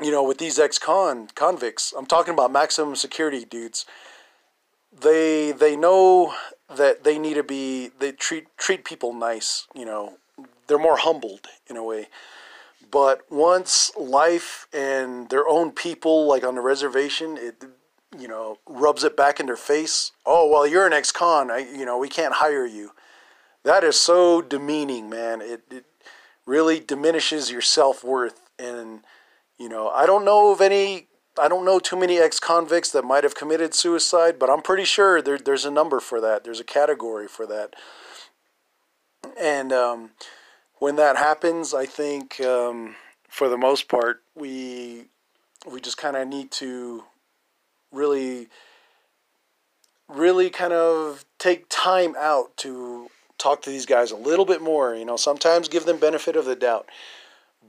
you 0.00 0.10
know, 0.10 0.22
with 0.22 0.38
these 0.38 0.58
ex-con 0.58 1.28
convicts, 1.34 1.92
I'm 1.94 2.06
talking 2.06 2.32
about 2.32 2.50
maximum 2.50 2.96
security 2.96 3.44
dudes. 3.44 3.84
They 4.98 5.52
they 5.52 5.76
know 5.76 6.32
that 6.74 7.04
they 7.04 7.18
need 7.18 7.34
to 7.34 7.42
be 7.42 7.90
they 7.98 8.12
treat 8.12 8.46
treat 8.56 8.82
people 8.86 9.12
nice. 9.12 9.66
You 9.74 9.84
know, 9.84 10.16
they're 10.68 10.78
more 10.78 10.96
humbled 10.96 11.46
in 11.68 11.76
a 11.76 11.84
way. 11.84 12.08
But 12.90 13.30
once 13.30 13.92
life 13.94 14.66
and 14.72 15.28
their 15.28 15.46
own 15.46 15.70
people, 15.70 16.26
like 16.26 16.44
on 16.44 16.54
the 16.54 16.62
reservation, 16.62 17.36
it 17.36 17.62
you 18.18 18.26
know 18.26 18.56
rubs 18.66 19.04
it 19.04 19.18
back 19.18 19.38
in 19.38 19.44
their 19.44 19.56
face. 19.56 20.12
Oh 20.24 20.48
well, 20.48 20.66
you're 20.66 20.86
an 20.86 20.94
ex-con. 20.94 21.50
I, 21.50 21.58
you 21.58 21.84
know 21.84 21.98
we 21.98 22.08
can't 22.08 22.36
hire 22.36 22.64
you. 22.64 22.92
That 23.64 23.84
is 23.84 23.96
so 23.96 24.40
demeaning, 24.40 25.08
man. 25.08 25.40
It 25.42 25.62
it 25.70 25.84
really 26.46 26.80
diminishes 26.80 27.50
your 27.50 27.60
self 27.60 28.02
worth 28.02 28.40
and 28.58 29.02
you 29.60 29.68
know, 29.68 29.90
I 29.90 30.06
don't 30.06 30.24
know 30.24 30.52
of 30.52 30.62
any, 30.62 31.08
I 31.38 31.46
don't 31.46 31.66
know 31.66 31.78
too 31.78 31.96
many 31.96 32.16
ex 32.16 32.40
convicts 32.40 32.90
that 32.92 33.04
might 33.04 33.24
have 33.24 33.34
committed 33.34 33.74
suicide, 33.74 34.38
but 34.38 34.48
I'm 34.48 34.62
pretty 34.62 34.84
sure 34.84 35.20
there, 35.20 35.36
there's 35.36 35.66
a 35.66 35.70
number 35.70 36.00
for 36.00 36.18
that. 36.22 36.44
There's 36.44 36.60
a 36.60 36.64
category 36.64 37.28
for 37.28 37.46
that. 37.46 37.74
And 39.38 39.70
um, 39.70 40.10
when 40.78 40.96
that 40.96 41.18
happens, 41.18 41.74
I 41.74 41.84
think 41.84 42.40
um, 42.40 42.96
for 43.28 43.50
the 43.50 43.58
most 43.58 43.86
part, 43.86 44.22
we 44.34 45.04
we 45.70 45.78
just 45.78 45.98
kind 45.98 46.16
of 46.16 46.26
need 46.26 46.50
to 46.52 47.04
really 47.92 48.48
really 50.08 50.48
kind 50.48 50.72
of 50.72 51.26
take 51.38 51.66
time 51.68 52.14
out 52.18 52.56
to 52.56 53.10
talk 53.40 53.62
to 53.62 53.70
these 53.70 53.86
guys 53.86 54.10
a 54.10 54.16
little 54.16 54.44
bit 54.44 54.62
more 54.62 54.94
you 54.94 55.04
know 55.04 55.16
sometimes 55.16 55.68
give 55.68 55.84
them 55.84 55.98
benefit 55.98 56.36
of 56.36 56.44
the 56.44 56.56
doubt 56.56 56.86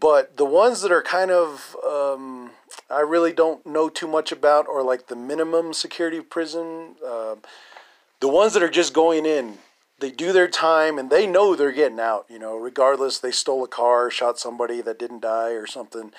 but 0.01 0.35
the 0.37 0.45
ones 0.45 0.81
that 0.81 0.91
are 0.91 1.03
kind 1.03 1.29
of, 1.29 1.77
um, 1.87 2.49
I 2.89 3.01
really 3.01 3.31
don't 3.31 3.63
know 3.65 3.87
too 3.87 4.07
much 4.07 4.31
about, 4.31 4.67
or 4.67 4.81
like 4.81 5.07
the 5.07 5.15
minimum 5.15 5.73
security 5.73 6.21
prison, 6.21 6.95
uh, 7.05 7.35
the 8.19 8.27
ones 8.27 8.53
that 8.53 8.63
are 8.63 8.69
just 8.69 8.95
going 8.95 9.27
in, 9.27 9.59
they 9.99 10.09
do 10.09 10.33
their 10.33 10.47
time 10.47 10.97
and 10.97 11.11
they 11.11 11.27
know 11.27 11.55
they're 11.55 11.71
getting 11.71 11.99
out, 11.99 12.25
you 12.29 12.39
know, 12.39 12.55
regardless 12.55 13.19
they 13.19 13.29
stole 13.29 13.63
a 13.63 13.67
car, 13.67 14.09
shot 14.09 14.39
somebody 14.39 14.81
that 14.81 14.97
didn't 14.97 15.21
die 15.21 15.51
or 15.51 15.67
something. 15.67 16.11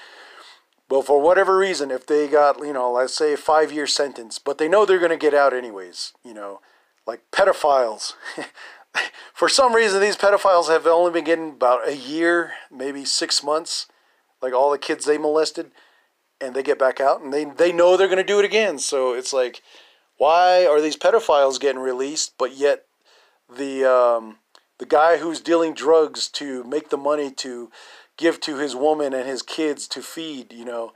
But 0.88 1.04
for 1.04 1.21
whatever 1.21 1.59
reason, 1.59 1.90
if 1.90 2.06
they 2.06 2.28
got, 2.28 2.59
you 2.61 2.73
know, 2.73 2.92
let's 2.92 3.14
say 3.14 3.32
a 3.32 3.37
five 3.37 3.73
year 3.73 3.88
sentence, 3.88 4.38
but 4.38 4.59
they 4.59 4.68
know 4.68 4.87
they're 4.87 4.99
going 5.00 5.11
to 5.11 5.16
get 5.16 5.35
out 5.35 5.52
anyways, 5.52 6.12
you 6.25 6.35
know, 6.35 6.61
like 7.04 7.23
pedophiles. 7.32 8.12
for 9.35 9.49
some 9.49 9.75
reason, 9.75 10.01
these 10.01 10.17
pedophiles 10.17 10.69
have 10.69 10.87
only 10.87 11.13
been 11.13 11.25
getting 11.25 11.51
about 11.51 11.89
a 11.89 11.97
year, 11.97 12.53
maybe 12.71 13.05
six 13.05 13.43
months, 13.43 13.87
like 14.41 14.53
all 14.53 14.71
the 14.71 14.79
kids 14.79 15.05
they 15.05 15.19
molested, 15.19 15.71
and 16.41 16.55
they 16.55 16.63
get 16.63 16.79
back 16.79 17.01
out 17.01 17.23
and 17.23 17.33
they, 17.33 17.45
they 17.45 17.73
know 17.73 17.97
they're 17.97 18.09
going 18.09 18.19
to 18.19 18.25
do 18.25 18.39
it 18.39 18.45
again. 18.45 18.79
So 18.79 19.13
it's 19.15 19.33
like, 19.33 19.63
why 20.17 20.67
are 20.67 20.81
these 20.81 20.97
pedophiles 20.97 21.61
getting 21.61 21.81
released, 21.81 22.35
but 22.39 22.57
yet 22.57 22.85
the 23.55 23.85
um, 23.85 24.39
the 24.79 24.87
guy 24.87 25.19
who's 25.19 25.41
dealing 25.41 25.75
drugs 25.75 26.29
to 26.29 26.65
make 26.65 26.91
the 26.91 26.97
money 26.97 27.31
to 27.31 27.71
give 28.17 28.41
to 28.41 28.59
his 28.59 28.75
woman 28.75 29.13
and 29.13 29.29
his 29.29 29.43
kids 29.43 29.87
to 29.89 30.03
feed, 30.03 30.53
you 30.53 30.65
know, 30.65 30.93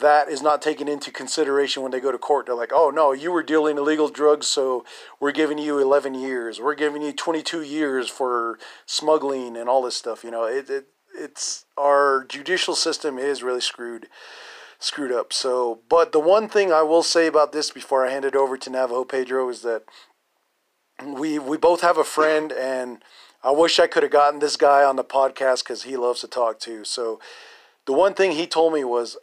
that 0.00 0.28
is 0.28 0.42
not 0.42 0.62
taken 0.62 0.88
into 0.88 1.10
consideration 1.10 1.82
when 1.82 1.92
they 1.92 2.00
go 2.00 2.12
to 2.12 2.18
court. 2.18 2.46
They're 2.46 2.54
like, 2.54 2.72
oh 2.72 2.90
no, 2.90 3.12
you 3.12 3.30
were 3.30 3.42
dealing 3.42 3.76
illegal 3.76 4.08
drugs, 4.08 4.46
so 4.46 4.84
we're 5.20 5.32
giving 5.32 5.58
you 5.58 5.78
11 5.78 6.14
years. 6.14 6.60
We're 6.60 6.74
giving 6.74 7.02
you 7.02 7.12
22 7.12 7.62
years 7.62 8.08
for 8.08 8.58
smuggling 8.86 9.56
and 9.56 9.68
all 9.68 9.82
this 9.82 9.96
stuff. 9.96 10.24
You 10.24 10.30
know, 10.30 10.44
it, 10.44 10.70
it 10.70 10.86
it's 11.14 11.66
our 11.76 12.24
judicial 12.28 12.74
system 12.74 13.18
is 13.18 13.42
really 13.42 13.60
screwed 13.60 14.08
screwed 14.78 15.12
up. 15.12 15.32
So, 15.32 15.80
but 15.88 16.12
the 16.12 16.20
one 16.20 16.48
thing 16.48 16.72
I 16.72 16.82
will 16.82 17.02
say 17.02 17.26
about 17.26 17.52
this 17.52 17.70
before 17.70 18.06
I 18.06 18.10
hand 18.10 18.24
it 18.24 18.34
over 18.34 18.56
to 18.56 18.70
Navajo 18.70 19.04
Pedro 19.04 19.48
is 19.48 19.62
that 19.62 19.84
we 21.04 21.38
we 21.38 21.56
both 21.56 21.82
have 21.82 21.98
a 21.98 22.04
friend, 22.04 22.52
and 22.52 23.02
I 23.42 23.50
wish 23.50 23.78
I 23.78 23.86
could 23.86 24.02
have 24.02 24.12
gotten 24.12 24.40
this 24.40 24.56
guy 24.56 24.84
on 24.84 24.96
the 24.96 25.04
podcast 25.04 25.64
because 25.64 25.84
he 25.84 25.96
loves 25.96 26.20
to 26.20 26.28
talk 26.28 26.58
too. 26.58 26.84
So, 26.84 27.20
the 27.86 27.92
one 27.92 28.14
thing 28.14 28.32
he 28.32 28.46
told 28.46 28.72
me 28.72 28.84
was, 28.84 29.16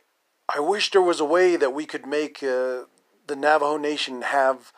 I 0.53 0.59
wish 0.59 0.91
there 0.91 1.01
was 1.01 1.19
a 1.19 1.25
way 1.25 1.55
that 1.55 1.73
we 1.73 1.85
could 1.85 2.05
make 2.05 2.41
uh, 2.41 2.85
the 3.27 3.35
Navajo 3.35 3.77
Nation 3.77 4.23
have 4.23 4.73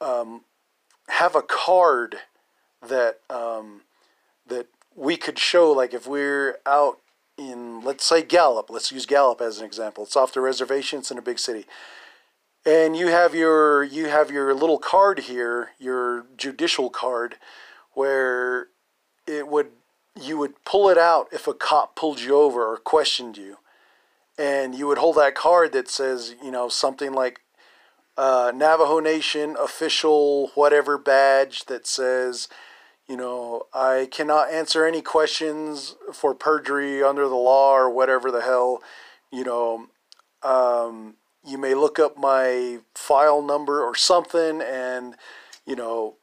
um, 0.00 0.42
have 1.08 1.34
a 1.34 1.42
card 1.42 2.16
that 2.86 3.20
um, 3.30 3.82
that 4.46 4.66
we 4.94 5.16
could 5.16 5.38
show, 5.38 5.70
like 5.72 5.94
if 5.94 6.06
we're 6.06 6.58
out 6.66 6.98
in 7.38 7.82
let's 7.82 8.04
say 8.04 8.22
Gallup. 8.22 8.70
Let's 8.70 8.90
use 8.90 9.06
Gallup 9.06 9.40
as 9.40 9.58
an 9.58 9.66
example. 9.66 10.04
It's 10.04 10.16
off 10.16 10.32
the 10.32 10.40
reservation. 10.40 11.00
It's 11.00 11.10
in 11.10 11.18
a 11.18 11.22
big 11.22 11.38
city 11.38 11.66
and 12.66 12.96
you 12.96 13.06
have 13.06 13.34
your 13.34 13.84
you 13.84 14.06
have 14.06 14.30
your 14.30 14.52
little 14.52 14.78
card 14.78 15.20
here, 15.20 15.70
your 15.78 16.26
judicial 16.36 16.90
card, 16.90 17.36
where 17.92 18.66
it 19.26 19.46
would 19.46 19.70
you 20.20 20.36
would 20.36 20.64
pull 20.64 20.88
it 20.88 20.98
out 20.98 21.28
if 21.32 21.46
a 21.46 21.54
cop 21.54 21.94
pulled 21.94 22.20
you 22.20 22.36
over 22.36 22.66
or 22.66 22.76
questioned 22.76 23.38
you, 23.38 23.58
and 24.38 24.74
you 24.74 24.86
would 24.86 24.98
hold 24.98 25.16
that 25.16 25.34
card 25.34 25.72
that 25.72 25.88
says 25.88 26.34
you 26.42 26.50
know 26.50 26.68
something 26.68 27.12
like 27.12 27.40
uh, 28.16 28.52
Navajo 28.54 29.00
Nation 29.00 29.56
official 29.60 30.50
whatever 30.54 30.98
badge 30.98 31.66
that 31.66 31.86
says 31.86 32.48
you 33.08 33.16
know 33.16 33.66
I 33.72 34.08
cannot 34.10 34.50
answer 34.50 34.84
any 34.84 35.02
questions 35.02 35.96
for 36.12 36.34
perjury 36.34 37.02
under 37.02 37.28
the 37.28 37.34
law 37.34 37.74
or 37.74 37.90
whatever 37.90 38.30
the 38.30 38.42
hell 38.42 38.82
you 39.32 39.44
know. 39.44 39.88
Um, 40.42 41.14
you 41.46 41.58
may 41.58 41.74
look 41.74 41.98
up 41.98 42.18
my 42.18 42.80
file 42.94 43.40
number 43.40 43.82
or 43.82 43.94
something, 43.94 44.60
and 44.60 45.14
you 45.64 45.76
know, 45.76 46.16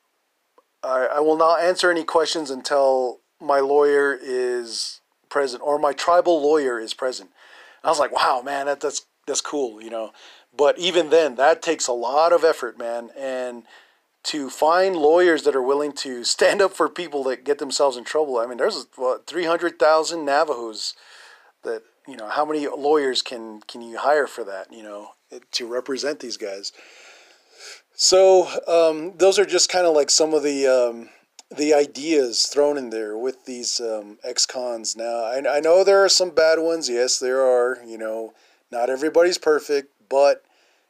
I, 0.84 1.08
I 1.16 1.20
will 1.22 1.38
not 1.38 1.62
answer 1.62 1.90
any 1.90 2.04
questions 2.04 2.50
until 2.52 3.20
my 3.40 3.60
lawyer 3.60 4.18
is 4.22 5.02
present 5.30 5.64
or 5.64 5.80
my 5.80 5.94
tribal 5.94 6.42
lawyer 6.42 6.80
is 6.80 6.94
present. 6.94 7.30
I 7.84 7.90
was 7.90 8.00
like, 8.00 8.12
wow, 8.12 8.42
man, 8.44 8.68
that, 8.68 8.80
that's 8.80 9.06
that's 9.28 9.42
cool, 9.42 9.82
you 9.82 9.90
know. 9.90 10.12
But 10.56 10.78
even 10.78 11.10
then, 11.10 11.36
that 11.36 11.62
takes 11.62 11.88
a 11.88 11.94
lot 11.94 12.34
of 12.34 12.44
effort, 12.44 12.78
man, 12.78 13.10
and 13.18 13.64
to 14.24 14.50
find 14.50 14.96
lawyers 14.96 15.44
that 15.44 15.56
are 15.56 15.62
willing 15.62 15.92
to 15.92 16.24
stand 16.24 16.62
up 16.62 16.74
for 16.74 16.88
people 16.88 17.24
that 17.26 17.44
get 17.44 17.58
themselves 17.58 17.98
in 17.98 18.04
trouble. 18.04 18.38
I 18.38 18.46
mean, 18.46 18.58
there's 18.58 18.88
what 18.96 19.28
three 19.28 19.46
hundred 19.46 19.80
thousand 19.80 20.26
Navajos 20.26 20.94
that 21.64 21.84
you 22.08 22.18
know 22.18 22.28
how 22.30 22.46
many 22.46 22.68
lawyers 22.68 23.22
can 23.22 23.62
can 23.62 23.82
you 23.82 23.98
hire 23.98 24.28
for 24.28 24.44
that 24.44 24.72
you 24.72 24.84
know 24.84 25.10
to 25.52 25.68
represent 25.68 26.20
these 26.20 26.38
guys 26.38 26.72
so 27.96 28.48
um, 28.68 29.14
those 29.18 29.38
are 29.40 29.46
just 29.46 29.70
kind 29.70 29.86
of 29.86 29.96
like 29.96 30.10
some 30.10 30.34
of 30.34 30.44
the 30.44 30.68
um, 30.68 31.10
the 31.58 31.74
ideas 31.74 32.46
thrown 32.46 32.78
in 32.78 32.90
there 32.90 33.18
with 33.18 33.46
these 33.46 33.80
um, 33.80 34.18
ex-cons 34.24 34.96
now 34.96 35.24
I, 35.24 35.58
I 35.58 35.60
know 35.60 35.84
there 35.84 36.04
are 36.04 36.10
some 36.10 36.32
bad 36.32 36.60
ones 36.60 36.90
yes 36.90 37.20
there 37.20 37.42
are 37.42 37.80
you 37.86 37.98
know 37.98 38.34
not 38.72 38.90
everybody's 38.90 39.38
perfect 39.38 39.92
but 40.10 40.44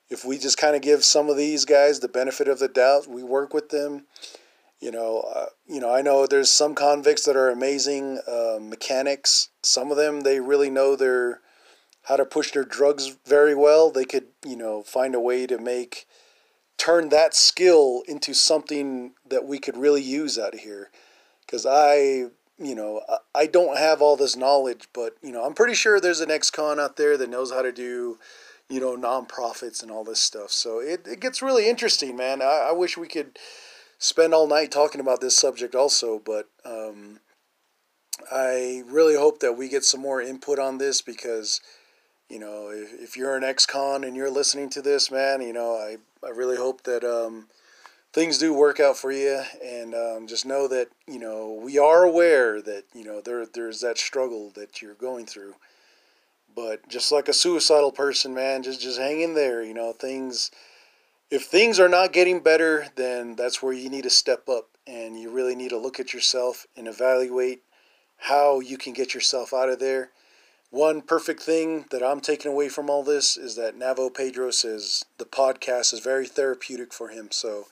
if 0.09 0.25
we 0.25 0.37
just 0.37 0.57
kind 0.57 0.75
of 0.75 0.81
give 0.81 1.03
some 1.03 1.29
of 1.29 1.37
these 1.37 1.65
guys 1.65 1.99
the 1.99 2.07
benefit 2.07 2.47
of 2.47 2.59
the 2.59 2.67
doubt 2.67 3.07
we 3.07 3.23
work 3.23 3.53
with 3.53 3.69
them 3.69 4.05
you 4.83 4.91
know, 4.91 5.21
uh, 5.33 5.45
you 5.65 5.79
know, 5.79 5.95
I 5.95 6.01
know 6.01 6.27
there's 6.27 6.51
some 6.51 6.75
convicts 6.75 7.23
that 7.23 7.37
are 7.37 7.49
amazing 7.49 8.19
uh, 8.27 8.57
mechanics. 8.59 9.47
Some 9.61 9.91
of 9.91 9.97
them 9.97 10.21
they 10.21 10.41
really 10.41 10.69
know 10.69 10.97
their 10.97 11.39
how 12.03 12.17
to 12.17 12.25
push 12.25 12.51
their 12.51 12.65
drugs 12.65 13.15
very 13.25 13.55
well. 13.55 13.91
They 13.91 14.03
could, 14.03 14.25
you 14.45 14.57
know, 14.57 14.83
find 14.83 15.15
a 15.15 15.21
way 15.21 15.47
to 15.47 15.57
make 15.57 16.05
turn 16.83 17.09
that 17.09 17.33
skill 17.33 18.03
into 18.07 18.33
something 18.33 19.13
that 19.25 19.45
we 19.45 19.57
could 19.57 19.77
really 19.77 20.01
use 20.01 20.37
out 20.37 20.53
of 20.53 20.59
here. 20.59 20.89
Because 21.45 21.65
I, 21.65 22.25
you 22.57 22.75
know, 22.75 23.01
I 23.33 23.45
don't 23.45 23.77
have 23.77 24.01
all 24.01 24.17
this 24.17 24.35
knowledge, 24.35 24.89
but 24.93 25.15
you 25.21 25.31
know, 25.31 25.45
I'm 25.45 25.53
pretty 25.53 25.75
sure 25.75 25.99
there's 25.99 26.19
an 26.19 26.31
ex-con 26.31 26.79
out 26.79 26.97
there 26.97 27.17
that 27.17 27.29
knows 27.29 27.51
how 27.51 27.61
to 27.61 27.71
do, 27.71 28.19
you 28.69 28.81
know, 28.81 28.97
nonprofits 28.97 29.81
and 29.81 29.91
all 29.91 30.03
this 30.03 30.19
stuff. 30.19 30.51
So 30.51 30.79
it, 30.79 31.07
it 31.07 31.21
gets 31.21 31.41
really 31.41 31.69
interesting, 31.69 32.17
man. 32.17 32.41
I, 32.41 32.67
I 32.69 32.71
wish 32.73 32.97
we 32.97 33.07
could 33.07 33.39
spend 33.97 34.33
all 34.33 34.47
night 34.47 34.71
talking 34.71 34.99
about 34.99 35.21
this 35.21 35.37
subject 35.37 35.75
also, 35.75 36.19
but 36.19 36.49
um, 36.65 37.19
I 38.29 38.83
really 38.87 39.15
hope 39.15 39.39
that 39.39 39.53
we 39.53 39.69
get 39.69 39.85
some 39.85 40.01
more 40.01 40.21
input 40.21 40.59
on 40.59 40.79
this 40.79 41.01
because, 41.01 41.61
you 42.33 42.39
know, 42.39 42.71
if, 42.71 42.91
if 42.99 43.15
you're 43.15 43.37
an 43.37 43.43
ex-con 43.43 44.03
and 44.03 44.15
you're 44.15 44.31
listening 44.31 44.67
to 44.71 44.81
this, 44.81 45.11
man, 45.11 45.39
you 45.41 45.53
know, 45.53 45.75
I, 45.75 45.97
I 46.25 46.31
really 46.31 46.57
hope 46.57 46.81
that 46.81 47.03
um, 47.03 47.45
things 48.11 48.39
do 48.39 48.51
work 48.55 48.79
out 48.79 48.97
for 48.97 49.11
you 49.11 49.43
and 49.63 49.93
um, 49.93 50.25
just 50.25 50.43
know 50.43 50.67
that, 50.67 50.87
you 51.07 51.19
know, 51.19 51.59
we 51.61 51.77
are 51.77 52.03
aware 52.03 52.59
that, 52.59 52.85
you 52.95 53.03
know, 53.03 53.21
there 53.21 53.45
there's 53.45 53.81
that 53.81 53.99
struggle 53.99 54.51
that 54.55 54.81
you're 54.81 54.95
going 54.95 55.27
through. 55.27 55.53
But 56.55 56.89
just 56.89 57.11
like 57.11 57.27
a 57.27 57.33
suicidal 57.33 57.91
person, 57.91 58.33
man, 58.33 58.63
just 58.63 58.81
just 58.81 58.99
hang 58.99 59.21
in 59.21 59.35
there, 59.35 59.63
you 59.63 59.75
know, 59.75 59.93
things 59.93 60.49
if 61.29 61.43
things 61.43 61.79
are 61.79 61.89
not 61.89 62.13
getting 62.13 62.39
better, 62.39 62.87
then 62.95 63.35
that's 63.35 63.61
where 63.61 63.73
you 63.73 63.91
need 63.91 64.03
to 64.03 64.09
step 64.09 64.49
up 64.49 64.69
and 64.87 65.19
you 65.19 65.29
really 65.29 65.55
need 65.55 65.69
to 65.69 65.77
look 65.77 65.99
at 65.99 66.15
yourself 66.15 66.65
and 66.75 66.87
evaluate 66.87 67.61
how 68.17 68.59
you 68.59 68.77
can 68.79 68.93
get 68.93 69.13
yourself 69.13 69.53
out 69.53 69.69
of 69.69 69.77
there. 69.77 70.09
One 70.73 71.03
perfect 71.03 71.43
thing 71.43 71.85
that 71.91 72.01
I'm 72.01 72.19
taking 72.19 72.51
away 72.51 72.67
from 72.67 72.89
all 72.89 73.03
this 73.03 73.37
is 73.37 73.55
that 73.57 73.77
Navajo 73.77 74.09
Pedro 74.09 74.49
says 74.49 75.05
the 75.19 75.23
podcast 75.23 75.93
is 75.93 75.99
very 75.99 76.25
therapeutic 76.25 76.91
for 76.91 77.09
him. 77.09 77.27
So 77.29 77.67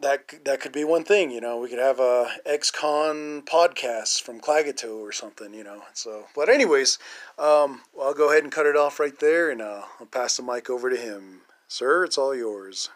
that 0.00 0.44
that 0.44 0.60
could 0.60 0.70
be 0.70 0.84
one 0.84 1.02
thing, 1.02 1.32
you 1.32 1.40
know. 1.40 1.58
We 1.58 1.68
could 1.68 1.80
have 1.80 1.98
a 1.98 2.30
ex-con 2.46 3.42
podcast 3.42 4.22
from 4.22 4.40
Klagetoh 4.40 5.00
or 5.00 5.10
something, 5.10 5.52
you 5.52 5.64
know. 5.64 5.82
So, 5.92 6.26
but 6.36 6.48
anyways, 6.48 7.00
um, 7.40 7.80
I'll 8.00 8.14
go 8.14 8.30
ahead 8.30 8.44
and 8.44 8.52
cut 8.52 8.66
it 8.66 8.76
off 8.76 9.00
right 9.00 9.18
there, 9.18 9.50
and 9.50 9.60
uh, 9.60 9.82
I'll 9.98 10.06
pass 10.06 10.36
the 10.36 10.44
mic 10.44 10.70
over 10.70 10.90
to 10.90 10.96
him. 10.96 11.40
Sir, 11.66 12.04
it's 12.04 12.16
all 12.16 12.36
yours. 12.36 12.88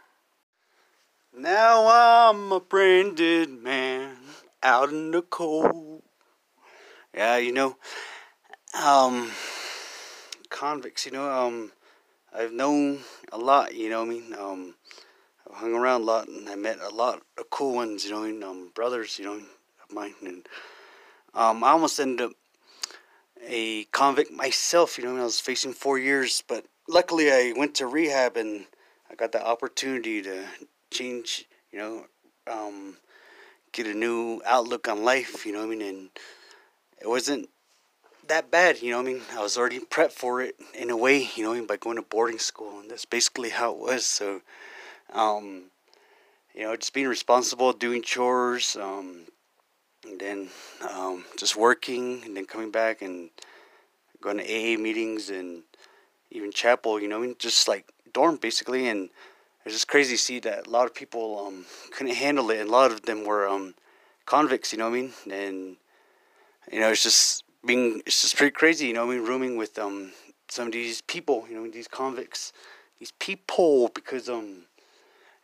Now 1.36 1.88
I'm 2.30 2.52
a 2.52 2.60
branded 2.60 3.50
man 3.50 4.18
out 4.62 4.90
in 4.90 5.10
the 5.10 5.22
cold. 5.22 6.04
Yeah, 7.12 7.38
you 7.38 7.52
know, 7.52 7.76
um, 8.74 9.30
convicts, 10.50 11.06
you 11.06 11.12
know, 11.12 11.30
um, 11.30 11.72
I've 12.36 12.52
known 12.52 13.00
a 13.32 13.38
lot, 13.38 13.74
you 13.74 13.88
know 13.90 14.02
I 14.02 14.04
mean? 14.04 14.34
Um, 14.38 14.74
I've 15.48 15.56
hung 15.56 15.74
around 15.74 16.02
a 16.02 16.04
lot 16.04 16.28
and 16.28 16.48
I 16.48 16.56
met 16.56 16.78
a 16.80 16.94
lot 16.94 17.22
of 17.38 17.50
cool 17.50 17.74
ones, 17.74 18.04
you 18.04 18.10
know, 18.10 18.24
and, 18.24 18.42
um, 18.42 18.70
brothers, 18.74 19.18
you 19.18 19.24
know, 19.24 19.34
of 19.34 19.92
mine. 19.92 20.14
And, 20.24 20.46
um, 21.34 21.62
I 21.62 21.70
almost 21.70 22.00
ended 22.00 22.30
up 22.30 22.32
a 23.46 23.84
convict 23.84 24.32
myself, 24.32 24.98
you 24.98 25.04
know, 25.04 25.16
I 25.16 25.24
was 25.24 25.40
facing 25.40 25.72
four 25.72 25.98
years, 25.98 26.42
but 26.46 26.64
luckily 26.88 27.30
I 27.30 27.52
went 27.56 27.74
to 27.76 27.86
rehab 27.86 28.36
and 28.36 28.66
I 29.10 29.14
got 29.14 29.32
the 29.32 29.44
opportunity 29.44 30.22
to 30.22 30.44
change, 30.90 31.46
you 31.70 31.78
know, 31.78 32.06
um, 32.50 32.96
get 33.72 33.86
a 33.86 33.94
new 33.94 34.40
outlook 34.46 34.88
on 34.88 35.04
life, 35.04 35.44
you 35.46 35.52
know 35.52 35.62
I 35.62 35.66
mean? 35.66 35.82
And 35.82 36.10
it 37.00 37.08
wasn't 37.08 37.48
that 38.28 38.50
bad, 38.50 38.82
you 38.82 38.90
know 38.90 39.00
I 39.00 39.02
mean? 39.02 39.22
I 39.32 39.42
was 39.42 39.56
already 39.56 39.80
prepped 39.80 40.12
for 40.12 40.40
it 40.40 40.56
in 40.74 40.90
a 40.90 40.96
way, 40.96 41.28
you 41.34 41.44
know, 41.44 41.64
by 41.66 41.76
going 41.76 41.96
to 41.96 42.02
boarding 42.02 42.38
school, 42.38 42.80
and 42.80 42.90
that's 42.90 43.04
basically 43.04 43.50
how 43.50 43.72
it 43.72 43.78
was. 43.78 44.06
So, 44.06 44.40
um, 45.12 45.64
you 46.54 46.62
know, 46.62 46.76
just 46.76 46.94
being 46.94 47.08
responsible, 47.08 47.72
doing 47.72 48.02
chores, 48.02 48.76
um, 48.76 49.22
and 50.06 50.20
then 50.20 50.48
um, 50.90 51.24
just 51.38 51.56
working, 51.56 52.22
and 52.24 52.36
then 52.36 52.46
coming 52.46 52.70
back 52.70 53.02
and 53.02 53.30
going 54.20 54.38
to 54.38 54.44
AA 54.44 54.78
meetings 54.78 55.30
and 55.30 55.62
even 56.30 56.52
chapel. 56.52 57.00
You 57.00 57.08
know, 57.08 57.18
I 57.18 57.26
mean, 57.26 57.36
just 57.38 57.68
like 57.68 57.86
dorm 58.12 58.36
basically, 58.36 58.88
and 58.88 59.10
it's 59.64 59.74
just 59.74 59.88
crazy 59.88 60.16
to 60.16 60.22
see 60.22 60.38
that 60.40 60.66
a 60.66 60.70
lot 60.70 60.86
of 60.86 60.94
people 60.94 61.46
um, 61.46 61.66
couldn't 61.90 62.14
handle 62.14 62.50
it, 62.50 62.60
and 62.60 62.68
a 62.68 62.72
lot 62.72 62.90
of 62.92 63.02
them 63.02 63.24
were 63.24 63.48
um, 63.48 63.74
convicts. 64.26 64.72
You 64.72 64.78
know 64.78 64.90
what 64.90 64.96
I 64.96 65.02
mean? 65.02 65.12
And 65.30 65.76
you 66.70 66.80
know, 66.80 66.90
it's 66.90 67.02
just 67.02 67.44
being 67.64 68.02
it's 68.06 68.22
just 68.22 68.36
pretty 68.36 68.52
crazy. 68.52 68.86
You 68.86 68.94
know, 68.94 69.10
I 69.10 69.14
mean, 69.14 69.24
rooming 69.26 69.56
with 69.56 69.78
um 69.78 70.12
some 70.48 70.68
of 70.68 70.72
these 70.72 71.00
people. 71.02 71.46
You 71.48 71.56
know, 71.56 71.68
these 71.68 71.88
convicts, 71.88 72.52
these 72.98 73.12
people, 73.12 73.90
because 73.94 74.28
um 74.28 74.64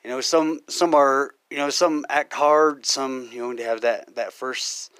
you 0.04 0.10
know 0.10 0.20
some 0.20 0.60
some 0.68 0.94
are 0.94 1.32
you 1.50 1.56
know 1.56 1.70
some 1.70 2.04
act 2.08 2.32
hard 2.32 2.86
some 2.86 3.28
you 3.32 3.40
know 3.40 3.54
they 3.54 3.62
have 3.62 3.82
that 3.82 4.14
that 4.14 4.32
first 4.32 4.90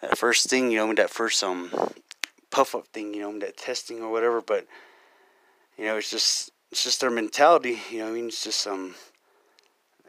that 0.00 0.18
first 0.18 0.48
thing 0.48 0.70
you 0.70 0.78
know 0.78 0.92
that 0.94 1.10
first 1.10 1.42
um 1.42 1.70
puff 2.50 2.74
up 2.74 2.86
thing 2.88 3.14
you 3.14 3.20
know 3.20 3.38
that 3.38 3.56
testing 3.56 4.02
or 4.02 4.10
whatever 4.10 4.40
but 4.40 4.66
you 5.78 5.84
know 5.84 5.96
it's 5.96 6.10
just 6.10 6.50
it's 6.70 6.84
just 6.84 7.00
their 7.00 7.10
mentality 7.10 7.80
you 7.90 7.98
know 7.98 8.08
i 8.08 8.10
mean 8.10 8.26
it's 8.26 8.44
just 8.44 8.66
um 8.66 8.94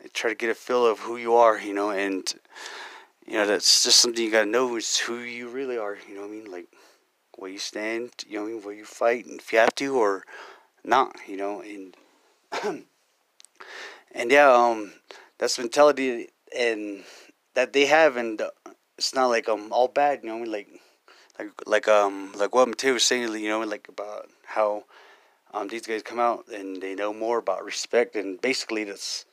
they 0.02 0.10
try 0.10 0.30
to 0.30 0.36
get 0.36 0.50
a 0.50 0.56
feel 0.56 0.86
of 0.86 1.00
who 1.00 1.18
you 1.18 1.34
are 1.34 1.60
you 1.60 1.74
know 1.74 1.92
and 1.92 2.36
you 3.26 3.34
know 3.34 3.46
that's 3.46 3.84
just 3.84 4.00
something 4.00 4.24
you 4.24 4.32
gotta 4.32 4.46
know 4.50 4.76
is 4.76 4.98
who 4.98 5.20
you 5.20 5.50
really 5.50 5.78
are 5.78 5.98
you 6.08 6.16
know 6.16 6.22
what 6.22 6.28
i 6.30 6.32
mean? 6.32 6.52
Like 6.52 6.68
where 7.38 7.52
you 7.52 7.58
stand 7.60 8.12
you 8.28 8.40
know 8.40 8.46
I 8.46 8.50
mean? 8.50 8.62
Where 8.62 8.74
you 8.74 8.86
fight 8.86 9.26
and 9.26 9.40
if 9.40 9.52
you 9.54 9.60
have 9.60 9.76
to 9.76 9.96
or 9.98 10.24
not 10.84 11.16
you 11.28 11.38
know? 11.38 11.62
And 11.62 11.96
and 14.12 14.32
yeah, 14.32 14.52
um, 14.52 14.94
that's 15.38 15.60
mentality 15.60 16.30
and 16.58 17.04
that 17.54 17.74
they 17.74 17.86
have, 17.86 18.18
and 18.18 18.42
uh, 18.42 18.50
it's 18.98 19.14
not 19.14 19.28
like 19.28 19.48
um 19.50 19.72
all 19.72 19.88
bad, 19.88 20.22
you 20.24 20.30
know. 20.30 20.38
I 20.38 20.40
mean, 20.42 20.52
like, 20.52 20.70
like, 21.38 21.50
like 21.66 21.88
um, 21.88 22.32
like 22.38 22.56
what 22.56 22.68
Mateo 22.68 22.94
was 22.94 23.04
saying, 23.04 23.34
you 23.38 23.50
know, 23.50 23.62
like 23.62 23.88
about 23.90 24.30
how 24.46 24.86
um 25.54 25.68
these 25.68 25.86
guys 25.88 26.04
come 26.04 26.20
out 26.20 26.48
and 26.48 26.82
they 26.82 26.96
know 26.96 27.14
more 27.14 27.38
about 27.40 27.64
respect, 27.66 28.16
and 28.16 28.40
basically 28.42 28.84
that's 28.86 29.26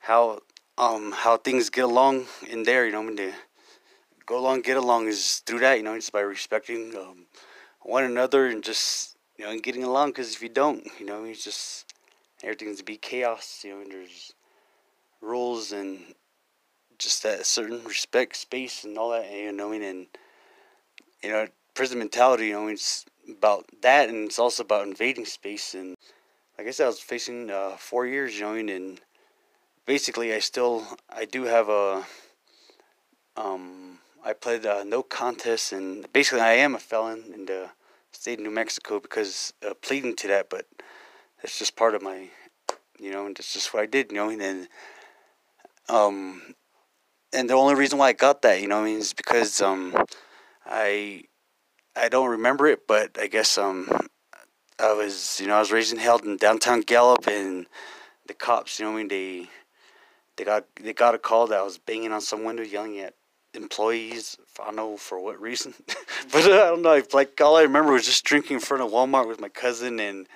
how 0.00 0.40
um 0.82 1.12
how 1.12 1.36
things 1.36 1.70
get 1.70 1.84
along 1.84 2.26
in 2.48 2.64
there, 2.64 2.84
you 2.86 2.92
know. 2.92 3.02
I 3.02 3.04
mean, 3.04 3.16
they 3.16 3.32
go 4.26 4.38
along, 4.38 4.62
get 4.62 4.76
along 4.76 5.06
is 5.06 5.42
through 5.46 5.60
that, 5.60 5.76
you 5.78 5.84
know, 5.84 5.94
just 5.94 6.12
by 6.12 6.20
respecting 6.20 6.94
um 6.96 7.26
one 7.82 8.04
another 8.04 8.46
and 8.46 8.62
just 8.64 9.16
you 9.38 9.44
know 9.44 9.52
and 9.52 9.62
getting 9.62 9.84
along. 9.84 10.10
Because 10.10 10.34
if 10.34 10.42
you 10.42 10.48
don't, 10.48 10.86
you 10.98 11.06
know, 11.06 11.24
it's 11.24 11.44
just 11.44 11.86
everything's 12.42 12.78
to 12.78 12.84
be 12.84 12.96
chaos. 12.96 13.62
You 13.64 13.74
know, 13.74 13.84
there's 13.88 14.32
rules 15.20 15.72
and 15.72 16.14
just 16.98 17.22
that 17.22 17.46
certain 17.46 17.82
respect, 17.84 18.36
space, 18.36 18.84
and 18.84 18.98
all 18.98 19.10
that. 19.10 19.30
You 19.30 19.52
know, 19.52 19.72
and 19.72 20.06
you 21.22 21.30
know, 21.30 21.46
prison 21.74 21.98
mentality. 22.00 22.48
You 22.48 22.54
know, 22.54 22.66
it's 22.66 23.04
about 23.28 23.66
that, 23.82 24.08
and 24.08 24.26
it's 24.26 24.38
also 24.40 24.64
about 24.64 24.86
invading 24.88 25.26
space. 25.26 25.74
And 25.74 25.94
like 26.58 26.66
I 26.66 26.72
said, 26.72 26.84
I 26.84 26.88
was 26.88 27.00
facing 27.00 27.50
uh, 27.50 27.76
four 27.78 28.04
years. 28.06 28.34
You 28.34 28.46
know, 28.46 28.54
and 28.54 29.00
basically, 29.86 30.32
I 30.32 30.38
still 30.38 30.86
I 31.10 31.24
do 31.24 31.44
have 31.44 31.68
a 31.68 32.04
um. 33.36 33.98
I 34.24 34.34
played 34.34 34.64
uh, 34.64 34.84
no 34.84 35.02
contest, 35.02 35.72
and 35.72 36.06
basically, 36.12 36.42
I 36.42 36.52
am 36.52 36.76
a 36.76 36.78
felon 36.78 37.24
in 37.34 37.46
the 37.46 37.70
state 38.12 38.38
of 38.38 38.44
New 38.44 38.52
Mexico 38.52 39.00
because 39.00 39.52
uh, 39.66 39.74
pleading 39.74 40.14
to 40.16 40.28
that, 40.28 40.48
but 40.48 40.66
it's 41.42 41.58
just 41.58 41.74
part 41.74 41.96
of 41.96 42.02
my, 42.02 42.28
you 43.00 43.10
know, 43.10 43.26
and 43.26 43.36
it's 43.36 43.52
just 43.52 43.74
what 43.74 43.82
I 43.82 43.86
did, 43.86 44.12
you 44.12 44.16
know, 44.18 44.30
and 44.30 44.68
um, 45.88 46.54
and 47.32 47.50
the 47.50 47.54
only 47.54 47.74
reason 47.74 47.98
why 47.98 48.08
I 48.08 48.12
got 48.12 48.42
that, 48.42 48.60
you 48.60 48.68
know, 48.68 48.82
I 48.82 48.84
mean, 48.84 48.98
is 48.98 49.12
because 49.12 49.60
um, 49.60 49.96
I 50.64 51.24
I 51.96 52.08
don't 52.08 52.30
remember 52.30 52.66
it, 52.68 52.86
but 52.86 53.18
I 53.20 53.26
guess 53.26 53.58
um, 53.58 53.88
I 54.78 54.92
was, 54.92 55.40
you 55.40 55.48
know, 55.48 55.56
I 55.56 55.60
was 55.60 55.72
raised 55.72 55.92
and 55.92 56.00
held 56.00 56.24
in 56.24 56.36
downtown 56.36 56.82
Gallup, 56.82 57.26
and 57.26 57.66
the 58.26 58.34
cops, 58.34 58.78
you 58.78 58.84
know, 58.84 58.92
I 58.92 58.96
mean, 58.96 59.08
they 59.08 59.48
they 60.36 60.44
got 60.44 60.64
they 60.80 60.92
got 60.92 61.14
a 61.14 61.18
call 61.18 61.46
that 61.48 61.58
I 61.58 61.62
was 61.62 61.78
banging 61.78 62.12
on 62.12 62.20
some 62.20 62.44
window, 62.44 62.62
yelling 62.62 62.98
at 63.00 63.14
employees. 63.54 64.36
I 64.60 64.66
don't 64.66 64.76
know 64.76 64.96
for 64.96 65.18
what 65.20 65.40
reason, 65.40 65.74
but 66.32 66.44
I 66.44 66.48
don't 66.48 66.82
know. 66.82 67.02
Like 67.12 67.40
all 67.40 67.56
I 67.56 67.62
remember 67.62 67.92
was 67.92 68.06
just 68.06 68.24
drinking 68.24 68.54
in 68.54 68.60
front 68.60 68.82
of 68.82 68.90
Walmart 68.90 69.28
with 69.28 69.40
my 69.40 69.48
cousin 69.48 70.00
and 70.00 70.26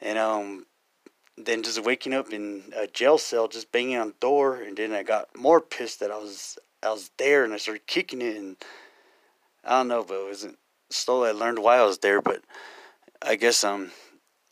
and 0.00 0.18
um, 0.18 0.66
then 1.36 1.62
just 1.62 1.82
waking 1.82 2.14
up 2.14 2.32
in 2.32 2.72
a 2.76 2.86
jail 2.86 3.18
cell, 3.18 3.48
just 3.48 3.72
banging 3.72 3.96
on 3.96 4.08
the 4.08 4.14
door, 4.20 4.56
and 4.56 4.76
then 4.76 4.92
I 4.92 5.02
got 5.02 5.34
more 5.36 5.60
pissed 5.60 6.00
that 6.00 6.10
I 6.10 6.16
was 6.16 6.58
I 6.82 6.90
was 6.90 7.10
there, 7.18 7.44
and 7.44 7.52
I 7.52 7.56
started 7.56 7.86
kicking 7.86 8.22
it, 8.22 8.36
and 8.36 8.56
I 9.64 9.78
don't 9.78 9.88
know, 9.88 10.04
but 10.04 10.14
it 10.14 10.28
wasn't 10.28 10.58
slowly. 10.90 11.28
I 11.28 11.32
learned 11.32 11.58
why 11.58 11.78
I 11.78 11.84
was 11.84 11.98
there, 11.98 12.20
but 12.20 12.42
I 13.22 13.36
guess 13.36 13.64
um, 13.64 13.90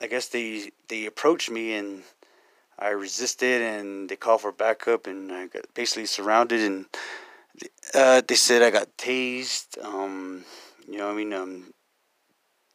I 0.00 0.06
guess 0.06 0.28
they 0.28 0.70
they 0.88 1.06
approached 1.06 1.50
me 1.50 1.74
and 1.74 2.02
I 2.78 2.90
resisted, 2.90 3.62
and 3.62 4.08
they 4.08 4.16
called 4.16 4.42
for 4.42 4.52
backup, 4.52 5.06
and 5.06 5.32
I 5.32 5.46
got 5.46 5.64
basically 5.74 6.06
surrounded, 6.06 6.60
and 6.60 6.86
uh, 7.94 8.22
they 8.26 8.36
said 8.36 8.62
I 8.62 8.70
got 8.70 8.96
tased. 8.96 9.82
Um, 9.84 10.44
you 10.88 10.98
know, 10.98 11.10
I 11.10 11.14
mean, 11.14 11.32
um, 11.32 11.72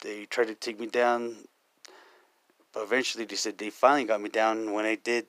they 0.02 0.26
tried 0.26 0.48
to 0.48 0.56
take 0.56 0.80
me 0.80 0.88
down 0.88 1.38
but 2.74 2.82
eventually, 2.82 3.26
they 3.26 3.36
said 3.36 3.58
they 3.58 3.70
finally 3.70 4.04
got 4.04 4.20
me 4.20 4.30
down. 4.30 4.74
When 4.74 4.86
I 4.86 4.96
did, 4.96 5.28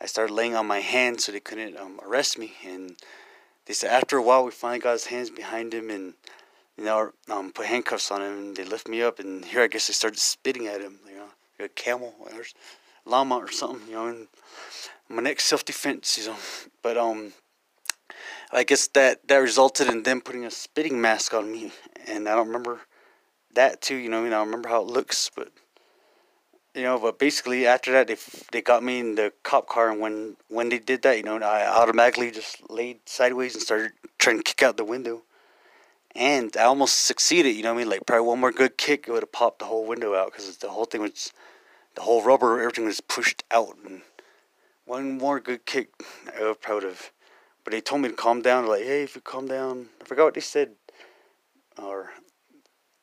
I 0.00 0.06
started 0.06 0.32
laying 0.32 0.54
on 0.54 0.66
my 0.66 0.78
hands 0.78 1.24
so 1.24 1.32
they 1.32 1.40
couldn't 1.40 1.76
um, 1.76 2.00
arrest 2.06 2.38
me. 2.38 2.52
And 2.64 2.96
they 3.66 3.74
said 3.74 3.90
after 3.90 4.16
a 4.16 4.22
while, 4.22 4.44
we 4.44 4.52
finally 4.52 4.78
got 4.78 4.92
his 4.92 5.06
hands 5.06 5.28
behind 5.28 5.74
him 5.74 5.90
and 5.90 6.14
you 6.76 6.84
know 6.84 7.10
um, 7.28 7.50
put 7.50 7.66
handcuffs 7.66 8.12
on 8.12 8.22
him. 8.22 8.38
And 8.38 8.56
they 8.56 8.64
lift 8.64 8.88
me 8.88 9.02
up, 9.02 9.18
and 9.18 9.44
here 9.44 9.62
I 9.62 9.66
guess 9.66 9.88
they 9.88 9.92
started 9.92 10.20
spitting 10.20 10.68
at 10.68 10.80
him. 10.80 11.00
You 11.08 11.16
know, 11.16 11.28
a 11.58 11.68
camel 11.68 12.14
or 12.20 12.44
llama 13.08 13.36
or 13.36 13.50
something. 13.50 13.86
You 13.88 13.94
know, 13.94 14.06
and 14.06 14.28
my 15.08 15.22
next 15.22 15.44
self 15.44 15.64
defense. 15.64 16.18
You 16.18 16.26
know, 16.28 16.36
but 16.82 16.96
um. 16.96 17.32
I 18.50 18.64
guess 18.64 18.86
that 18.88 19.28
that 19.28 19.36
resulted 19.36 19.88
in 19.88 20.04
them 20.04 20.22
putting 20.22 20.46
a 20.46 20.50
spitting 20.50 21.00
mask 21.00 21.34
on 21.34 21.52
me, 21.52 21.70
and 22.06 22.26
I 22.26 22.34
don't 22.34 22.46
remember 22.46 22.80
that 23.52 23.82
too. 23.82 23.96
You 23.96 24.08
know, 24.08 24.20
I 24.20 24.24
mean, 24.24 24.32
I 24.32 24.40
remember 24.40 24.70
how 24.70 24.80
it 24.80 24.86
looks, 24.86 25.30
but 25.36 25.50
you 26.74 26.82
know, 26.82 26.98
but 26.98 27.18
basically 27.18 27.66
after 27.66 27.92
that, 27.92 28.06
they 28.06 28.16
they 28.52 28.62
got 28.62 28.82
me 28.82 29.00
in 29.00 29.16
the 29.16 29.32
cop 29.42 29.68
car, 29.68 29.90
and 29.90 30.00
when 30.00 30.36
when 30.48 30.70
they 30.70 30.78
did 30.78 31.02
that, 31.02 31.18
you 31.18 31.24
know, 31.24 31.36
I 31.36 31.66
automatically 31.68 32.30
just 32.30 32.70
laid 32.70 33.00
sideways 33.06 33.54
and 33.54 33.62
started 33.62 33.92
trying 34.18 34.38
to 34.38 34.42
kick 34.42 34.62
out 34.62 34.78
the 34.78 34.84
window, 34.84 35.24
and 36.14 36.56
I 36.56 36.64
almost 36.64 37.04
succeeded. 37.04 37.50
You 37.54 37.64
know 37.64 37.74
I 37.74 37.76
mean? 37.76 37.90
Like 37.90 38.06
probably 38.06 38.26
one 38.28 38.40
more 38.40 38.52
good 38.52 38.78
kick, 38.78 39.06
it 39.08 39.12
would 39.12 39.22
have 39.22 39.32
popped 39.32 39.58
the 39.58 39.66
whole 39.66 39.86
window 39.86 40.14
out 40.14 40.32
because 40.32 40.56
the 40.56 40.70
whole 40.70 40.86
thing 40.86 41.02
was, 41.02 41.32
the 41.98 42.04
whole 42.04 42.22
rubber, 42.22 42.60
everything 42.60 42.84
was 42.84 43.00
pushed 43.00 43.42
out, 43.50 43.76
and 43.84 44.02
one 44.84 45.18
more 45.18 45.40
good 45.40 45.66
kick, 45.66 45.88
I 46.38 46.44
would 46.44 46.60
probably 46.60 46.90
have. 46.90 47.10
But 47.64 47.72
they 47.72 47.80
told 47.80 48.02
me 48.02 48.08
to 48.08 48.14
calm 48.14 48.40
down. 48.40 48.68
Like, 48.68 48.84
hey, 48.84 49.02
if 49.02 49.16
you 49.16 49.20
calm 49.20 49.48
down, 49.48 49.88
I 50.00 50.04
forgot 50.04 50.26
what 50.26 50.34
they 50.34 50.40
said, 50.40 50.76
or 51.76 52.10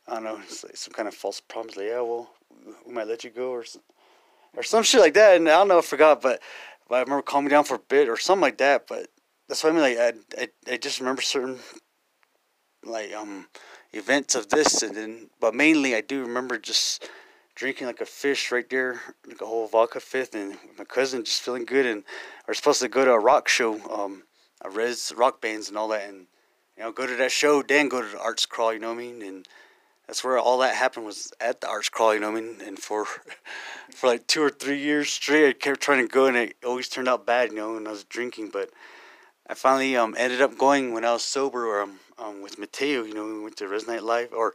I 0.08 0.14
don't 0.14 0.24
know, 0.24 0.36
like 0.36 0.78
some 0.78 0.94
kind 0.94 1.10
of 1.10 1.14
false 1.14 1.42
promise. 1.42 1.76
Like, 1.76 1.88
yeah, 1.88 2.00
well, 2.00 2.32
we 2.88 2.94
might 2.94 3.08
let 3.08 3.26
you 3.26 3.32
go 3.32 3.50
or 3.50 3.66
or 4.56 4.64
some 4.64 4.82
shit 4.82 5.02
like 5.02 5.14
that. 5.16 5.36
And 5.36 5.50
I 5.50 5.58
don't 5.58 5.68
know, 5.68 5.80
I 5.80 5.82
forgot, 5.82 6.22
but, 6.22 6.42
but 6.88 6.96
I 6.96 7.02
remember 7.02 7.22
calming 7.22 7.50
down 7.50 7.66
for 7.66 7.76
a 7.76 7.80
bit 7.80 8.08
or 8.08 8.16
something 8.16 8.42
like 8.42 8.60
that. 8.60 8.88
But 8.88 9.08
that's 9.50 9.62
what 9.62 9.72
I 9.72 9.74
mean. 9.74 9.82
Like 9.82 9.98
I, 10.38 10.42
I, 10.42 10.74
I 10.74 10.78
just 10.78 11.02
remember 11.02 11.22
certain 11.22 11.60
like 12.82 13.12
um 13.12 13.48
events 13.92 14.36
of 14.36 14.48
this, 14.48 14.82
and 14.82 14.96
then 14.96 15.30
but 15.42 15.54
mainly 15.54 15.96
I 15.96 16.00
do 16.00 16.22
remember 16.22 16.58
just 16.58 17.10
drinking 17.56 17.88
like 17.88 18.02
a 18.02 18.06
fish 18.06 18.52
right 18.52 18.70
there, 18.70 19.02
like 19.26 19.42
a 19.42 19.46
whole 19.46 19.68
vodka 19.68 20.00
fifth, 20.00 20.36
and 20.36 20.58
my 20.78 20.84
cousin 20.84 21.24
just 21.24 21.42
feeling 21.42 21.66
good. 21.66 21.86
And 21.86 22.04
we're 22.48 22.54
supposed 22.54 22.82
to 22.82 22.90
go 22.90 23.06
to 23.06 23.12
a 23.12 23.20
rock 23.20 23.48
show, 23.48 23.82
um, 23.90 24.24
a 24.62 24.70
res 24.70 25.12
rock 25.16 25.42
bands 25.42 25.70
and 25.70 25.78
all 25.78 25.88
that, 25.88 26.08
and 26.08 26.28
you 26.78 26.84
know 26.84 26.92
go 26.92 27.08
to 27.08 27.16
that 27.16 27.32
show, 27.32 27.62
then 27.62 27.90
go 27.90 28.02
to 28.02 28.08
the 28.08 28.20
arts 28.20 28.46
crawl. 28.46 28.74
You 28.74 28.80
know 28.80 28.94
what 28.94 29.00
I 29.00 29.04
mean? 29.04 29.22
And 29.22 29.48
that's 30.06 30.24
where 30.24 30.38
all 30.38 30.60
that 30.60 30.76
happened 30.76 31.06
was 31.06 31.32
at 31.40 31.62
the 31.62 31.68
arts 31.68 31.90
crawl, 31.90 32.14
you 32.14 32.20
know 32.20 32.32
what 32.32 32.38
I 32.38 32.42
mean? 32.42 32.58
And 32.66 32.78
for 32.78 33.06
for 33.96 34.08
like 34.08 34.28
two 34.28 34.44
or 34.44 34.50
three 34.50 34.80
years 34.80 35.10
straight, 35.10 35.48
I 35.48 35.54
kept 35.54 35.82
trying 35.82 36.06
to 36.06 36.12
go, 36.12 36.28
and 36.28 36.38
it 36.38 36.56
always 36.66 36.90
turned 36.90 37.08
out 37.08 37.26
bad, 37.26 37.52
you 37.52 37.56
know, 37.56 37.74
when 37.74 37.88
I 37.88 37.92
was 37.92 38.04
drinking. 38.04 38.50
But 38.52 38.70
I 39.48 39.54
finally 39.54 39.96
um 39.96 40.14
ended 40.18 40.42
up 40.42 40.58
going 40.58 40.94
when 40.94 41.06
I 41.06 41.14
was 41.14 41.24
sober, 41.24 41.66
or 41.66 41.82
um, 41.82 42.00
um 42.20 42.42
with 42.42 42.60
Mateo, 42.60 43.04
you 43.04 43.14
know, 43.14 43.26
we 43.26 43.40
went 43.42 43.56
to 43.58 43.68
Res 43.68 43.88
Night 43.88 44.04
Live, 44.04 44.34
or 44.34 44.54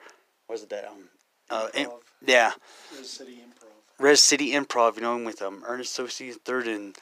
was 0.48 0.62
it 0.62 0.68
that 0.68 0.86
um 0.86 1.08
uh 1.48 1.68
Improv. 1.74 2.09
Yeah 2.26 2.52
Res 2.96 3.10
City 3.10 3.38
Improv. 3.44 3.68
Res 3.98 4.20
City 4.20 4.52
Improv, 4.52 4.96
you 4.96 5.02
know, 5.02 5.14
I'm 5.14 5.24
with 5.24 5.42
um 5.42 5.62
Ernest 5.66 5.98
Tsosie 5.98 6.34
third 6.34 6.66
and 6.66 6.96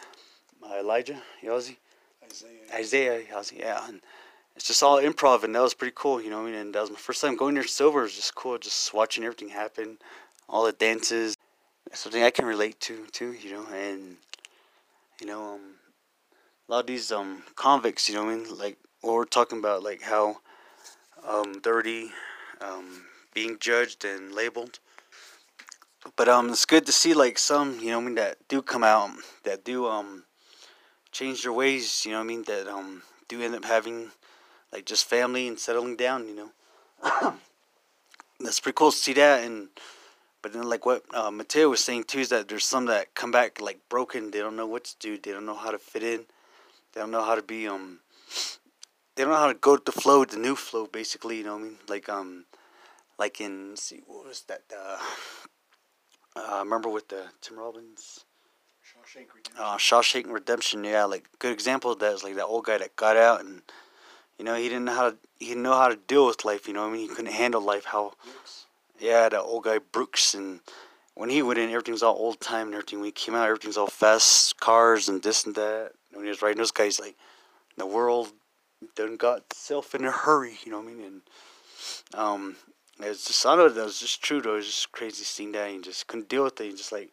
uh, 0.63 0.79
Elijah 0.79 1.21
Yazzie. 1.43 1.77
Isaiah. 2.25 2.75
Isaiah 2.75 3.23
Yazzie, 3.33 3.59
yeah. 3.61 3.89
And, 3.89 4.01
it's 4.59 4.67
just 4.67 4.83
all 4.83 5.01
improv, 5.01 5.45
and 5.45 5.55
that 5.55 5.63
was 5.63 5.73
pretty 5.73 5.93
cool, 5.95 6.21
you 6.21 6.31
know. 6.31 6.43
I 6.43 6.47
mean? 6.47 6.55
And 6.55 6.75
that 6.75 6.81
was 6.81 6.91
my 6.91 6.97
first 6.97 7.21
time 7.21 7.37
going 7.37 7.55
there 7.55 7.63
silver. 7.63 8.01
It 8.01 8.03
was 8.03 8.17
just 8.17 8.35
cool, 8.35 8.59
just 8.59 8.93
watching 8.93 9.23
everything 9.23 9.51
happen, 9.51 9.99
all 10.49 10.65
the 10.67 10.73
dances. 10.73 11.37
That's 11.89 12.01
something 12.01 12.25
I 12.25 12.31
can 12.31 12.45
relate 12.45 12.81
to 12.81 13.07
too, 13.13 13.35
you 13.35 13.53
know. 13.53 13.67
And 13.73 14.17
you 15.21 15.29
know, 15.29 15.55
um, 15.55 15.61
a 16.69 16.73
lot 16.73 16.81
of 16.81 16.87
these 16.89 17.13
um 17.13 17.45
convicts, 17.55 18.09
you 18.09 18.17
know 18.17 18.25
what 18.25 18.33
I 18.33 18.37
mean? 18.37 18.59
Like 18.59 18.79
what 19.01 19.15
we're 19.15 19.27
talking 19.27 19.61
about, 19.61 19.85
like 19.85 20.03
how 20.03 20.39
um 21.25 21.61
dirty, 21.61 22.11
um 22.61 23.05
being 23.33 23.59
judged 23.61 24.05
and 24.05 24.35
labeled. 24.35 24.81
But 26.17 26.29
um 26.29 26.51
it's 26.51 26.65
good 26.65 26.87
to 26.87 26.93
see 26.93 27.15
like 27.15 27.39
some, 27.39 27.79
you 27.81 27.91
know 27.91 28.01
I 28.01 28.03
mean, 28.03 28.15
that 28.17 28.37
do 28.49 28.63
come 28.63 28.85
out 28.85 29.11
that 29.45 29.65
do 29.65 29.87
um 29.87 30.25
change 31.13 31.43
their 31.43 31.53
ways, 31.53 32.05
you 32.05 32.13
know 32.13 32.21
I 32.21 32.25
mean, 32.25 32.45
that 32.45 32.69
um 32.69 33.03
do 33.29 33.43
end 33.43 33.55
up 33.55 33.65
having 33.65 34.11
like 34.73 34.85
just 34.85 35.07
family 35.07 35.49
and 35.49 35.59
settling 35.59 35.97
down, 35.97 36.29
you 36.29 36.35
know. 36.35 36.51
That's 38.41 38.61
pretty 38.61 38.77
cool 38.77 38.93
to 38.93 38.97
see 38.97 39.15
that 39.15 39.45
and 39.45 39.69
but 40.41 40.53
then, 40.53 40.69
like 40.69 40.87
what 40.87 41.03
uh, 41.13 41.31
Mateo 41.31 41.69
was 41.69 41.83
saying 41.83 42.05
too, 42.05 42.21
is 42.21 42.29
that 42.29 42.49
there's 42.49 42.65
some 42.65 42.87
that 42.87 43.15
come 43.15 43.31
back 43.31 43.61
like 43.61 43.81
broken. 43.89 44.31
They 44.31 44.39
don't 44.39 44.57
know 44.57 44.67
what 44.67 44.85
to 44.85 44.97
do. 45.01 45.19
They 45.19 45.33
don't 45.33 45.47
know 45.47 45.57
how 45.57 45.71
to 45.73 45.79
fit 45.79 46.03
in. 46.03 46.27
They 46.93 47.01
don't 47.01 47.11
know 47.11 47.25
how 47.25 47.35
to 47.35 47.43
be 47.43 47.67
um. 47.67 48.01
They 49.15 49.25
don't 49.25 49.33
know 49.33 49.39
how 49.39 49.49
to 49.49 49.55
go 49.55 49.73
with 49.73 49.85
the 49.85 49.93
flow, 49.93 50.25
the 50.25 50.37
new 50.37 50.55
flow, 50.55 50.87
basically. 50.87 51.39
You 51.39 51.45
know 51.45 51.55
what 51.55 51.63
I 51.63 51.65
mean? 51.65 51.79
Like 51.89 52.09
um, 52.09 52.45
like 53.19 53.41
in 53.41 53.77
see 53.77 54.03
what 54.07 54.27
was 54.27 54.43
that? 54.43 54.63
Uh, 54.75 54.99
uh 56.39 56.61
remember 56.61 56.89
with 56.89 57.09
the 57.09 57.25
Tim 57.41 57.59
Robbins. 57.59 58.25
Shawshank 58.85 59.35
Redemption. 59.35 59.55
Uh, 59.59 59.77
Shawshank 59.77 60.33
Redemption. 60.33 60.85
Yeah, 60.85 61.05
like 61.05 61.29
good 61.39 61.53
example 61.53 61.93
of 61.93 61.99
that 61.99 62.13
is 62.13 62.25
like 62.25 62.37
that 62.37 62.47
old 62.47 62.65
guy 62.65 62.79
that 62.79 62.97
got 62.97 63.17
out 63.17 63.41
and, 63.41 63.63
you 64.39 64.45
know, 64.45 64.55
he 64.55 64.65
didn't 64.69 64.87
know 64.87 64.95
how 64.95 65.11
to 65.11 65.17
he 65.39 65.49
didn't 65.49 65.63
know 65.63 65.75
how 65.75 65.89
to 65.89 65.97
deal 65.97 66.27
with 66.27 66.45
life. 66.45 66.67
You 66.67 66.75
know, 66.75 66.87
I 66.87 66.91
mean, 66.91 67.09
he 67.09 67.15
couldn't 67.15 67.33
handle 67.33 67.61
life. 67.61 67.85
How. 67.85 68.13
Yes 68.25 68.67
yeah, 68.99 69.29
the 69.29 69.41
old 69.41 69.65
guy 69.65 69.79
Brooks, 69.79 70.35
and 70.35 70.61
when 71.15 71.31
he 71.31 71.43
went 71.43 71.59
in, 71.59 71.71
everything 71.71 71.93
was 71.93 72.03
all 72.03 72.17
old 72.17 72.41
time 72.41 72.67
and 72.67 72.75
everything. 72.75 73.01
When 73.01 73.07
he 73.07 73.13
came 73.13 73.35
out, 73.35 73.47
everything's 73.47 73.77
all 73.77 73.87
fast 73.87 74.59
cars 74.61 75.09
and 75.09 75.23
this 75.23 75.45
and 75.45 75.55
that. 75.55 75.93
And 76.11 76.17
when 76.17 76.25
he 76.25 76.31
was 76.31 76.43
writing 76.43 76.59
those 76.59 76.71
guys, 76.71 76.99
like 76.99 77.17
the 77.77 77.87
world 77.87 78.33
done 78.95 79.17
got 79.17 79.39
itself 79.51 79.95
in 79.95 80.05
a 80.05 80.11
hurry, 80.11 80.59
you 80.65 80.73
know 80.73 80.79
what 80.79 80.89
I 80.89 80.93
mean? 80.93 81.05
And 81.05 81.21
um, 82.15 82.57
it's 83.01 83.27
just 83.27 83.47
I 83.47 83.57
know 83.57 83.69
that 83.69 83.85
was 83.85 84.01
just. 84.01 84.31
It 84.31 84.45
was 84.47 84.67
just 84.67 84.93
crazy 84.93 85.25
seeing 85.25 85.53
that. 85.53 85.71
He 85.71 85.81
just 85.81 86.07
couldn't 86.07 86.29
deal 86.29 86.45
with 86.45 86.61
it. 86.61 86.65
He 86.65 86.71
just 86.71 86.93
like, 86.93 87.13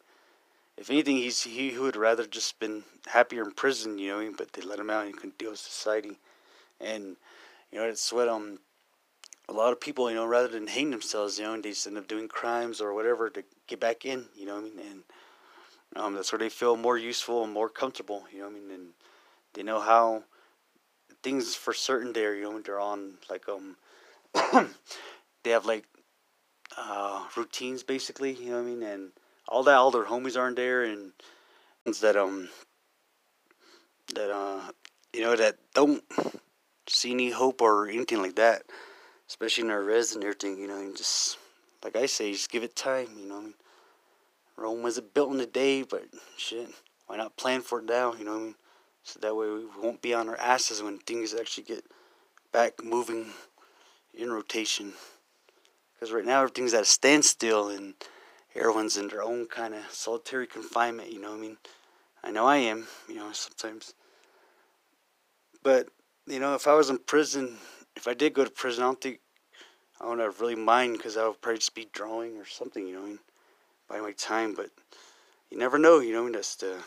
if 0.77 0.89
anything, 0.89 1.17
he's 1.17 1.43
he 1.43 1.77
would 1.77 1.95
rather 1.95 2.25
just 2.25 2.59
been 2.59 2.83
happier 3.07 3.43
in 3.43 3.51
prison, 3.51 3.97
you 3.97 4.11
know. 4.11 4.33
But 4.37 4.53
they 4.53 4.61
let 4.61 4.79
him 4.79 4.89
out. 4.89 5.05
and 5.05 5.13
He 5.13 5.13
couldn't 5.13 5.37
deal 5.37 5.51
with 5.51 5.59
society, 5.59 6.19
and 6.81 7.17
you 7.71 7.79
know 7.79 7.85
it's 7.85 8.11
what 8.13 8.29
um 8.29 8.59
a 9.47 9.53
lot 9.53 9.71
of 9.71 9.79
people, 9.79 10.09
you 10.09 10.15
know, 10.15 10.25
rather 10.25 10.47
than 10.47 10.67
hang 10.67 10.89
themselves, 10.91 11.37
you 11.37 11.45
know, 11.45 11.59
they 11.59 11.69
just 11.69 11.85
end 11.87 11.97
up 11.97 12.07
doing 12.07 12.27
crimes 12.27 12.81
or 12.81 12.93
whatever 12.93 13.29
to 13.29 13.43
get 13.67 13.79
back 13.79 14.05
in, 14.05 14.25
you 14.35 14.45
know 14.45 14.55
what 14.55 14.61
I 14.65 14.69
mean? 14.69 14.79
And 14.79 15.03
um, 15.95 16.13
that's 16.15 16.31
where 16.31 16.39
they 16.39 16.49
feel 16.49 16.75
more 16.75 16.97
useful 16.97 17.43
and 17.43 17.53
more 17.53 17.69
comfortable, 17.69 18.23
you 18.31 18.39
know 18.39 18.45
what 18.45 18.55
I 18.55 18.59
mean? 18.59 18.71
And 18.71 18.87
they 19.53 19.63
know 19.63 19.79
how 19.79 20.23
things 21.23 21.55
for 21.55 21.73
certain 21.73 22.13
there, 22.13 22.35
you 22.35 22.43
know, 22.43 22.59
they're 22.59 22.79
on 22.79 23.15
like, 23.29 23.45
um, 23.49 23.75
they 25.45 25.51
have 25.51 25.65
like 25.65 25.85
uh, 26.77 27.23
routines 27.37 27.83
basically, 27.83 28.33
you 28.33 28.49
know 28.49 28.61
what 28.61 28.67
I 28.67 28.71
mean? 28.71 28.83
And 28.83 29.11
all 29.47 29.63
that, 29.63 29.75
all 29.75 29.91
their 29.91 30.03
homies 30.03 30.37
aren't 30.37 30.57
there 30.57 30.83
and 30.83 31.13
that, 32.01 32.17
um, 32.17 32.49
that, 34.13 34.29
uh, 34.29 34.71
you 35.13 35.21
know, 35.21 35.37
that 35.37 35.55
don't 35.73 36.03
see 36.89 37.11
any 37.11 37.31
hope 37.31 37.61
or 37.61 37.87
anything 37.87 38.21
like 38.21 38.35
that 38.35 38.63
especially 39.27 39.63
in 39.63 39.71
our 39.71 39.83
res 39.83 40.13
and 40.13 40.23
everything, 40.23 40.57
you 40.57 40.67
know, 40.67 40.77
and 40.77 40.95
just 40.95 41.37
like 41.83 41.95
I 41.95 42.05
say, 42.05 42.31
just 42.31 42.51
give 42.51 42.63
it 42.63 42.75
time, 42.75 43.07
you 43.17 43.27
know. 43.27 43.37
I 43.37 43.41
mean? 43.41 43.53
Rome 44.57 44.83
wasn't 44.83 45.13
built 45.13 45.33
in 45.33 45.41
a 45.41 45.45
day, 45.45 45.83
but 45.83 46.05
shit, 46.37 46.69
why 47.07 47.17
not 47.17 47.37
plan 47.37 47.61
for 47.61 47.79
it 47.79 47.85
now, 47.85 48.13
you 48.13 48.23
know 48.23 48.31
what 48.31 48.39
I 48.39 48.43
mean? 48.43 48.55
So 49.03 49.19
that 49.19 49.35
way 49.35 49.47
we 49.49 49.65
won't 49.81 50.01
be 50.01 50.13
on 50.13 50.29
our 50.29 50.37
asses 50.37 50.81
when 50.81 50.97
things 50.99 51.33
actually 51.33 51.65
get 51.65 51.83
back 52.51 52.83
moving 52.83 53.27
in 54.13 54.31
rotation. 54.31 54.93
Because 55.95 56.11
right 56.11 56.25
now 56.25 56.41
everything's 56.41 56.73
at 56.73 56.83
a 56.83 56.85
standstill 56.85 57.69
and 57.69 57.93
everyone's 58.55 58.97
in 58.97 59.07
their 59.07 59.23
own 59.23 59.47
kind 59.47 59.73
of 59.73 59.81
solitary 59.89 60.47
confinement, 60.47 61.11
you 61.11 61.21
know 61.21 61.31
what 61.31 61.37
I 61.37 61.41
mean? 61.41 61.57
I 62.23 62.31
know 62.31 62.45
I 62.45 62.57
am, 62.57 62.87
you 63.07 63.15
know, 63.15 63.31
sometimes. 63.31 63.93
But, 65.63 65.87
you 66.27 66.39
know, 66.39 66.55
if 66.55 66.67
I 66.67 66.73
was 66.73 66.89
in 66.89 66.97
prison 66.99 67.57
if 67.95 68.07
I 68.07 68.13
did 68.13 68.33
go 68.33 68.43
to 68.43 68.51
prison, 68.51 68.83
I 68.83 68.87
don't 68.87 69.01
think 69.01 69.19
I 69.99 70.07
would 70.07 70.39
really 70.39 70.55
mind 70.55 70.97
because 70.97 71.17
I 71.17 71.27
would 71.27 71.41
probably 71.41 71.59
just 71.59 71.75
be 71.75 71.87
drawing 71.93 72.37
or 72.37 72.45
something, 72.45 72.85
you 72.87 72.95
know, 72.95 73.03
I 73.03 73.05
mean, 73.05 73.19
by 73.87 73.99
my 73.99 74.11
time. 74.11 74.53
But 74.53 74.69
you 75.49 75.57
never 75.57 75.77
know, 75.77 75.99
you 75.99 76.13
know, 76.13 76.31
just 76.31 76.63
uh, 76.63 76.81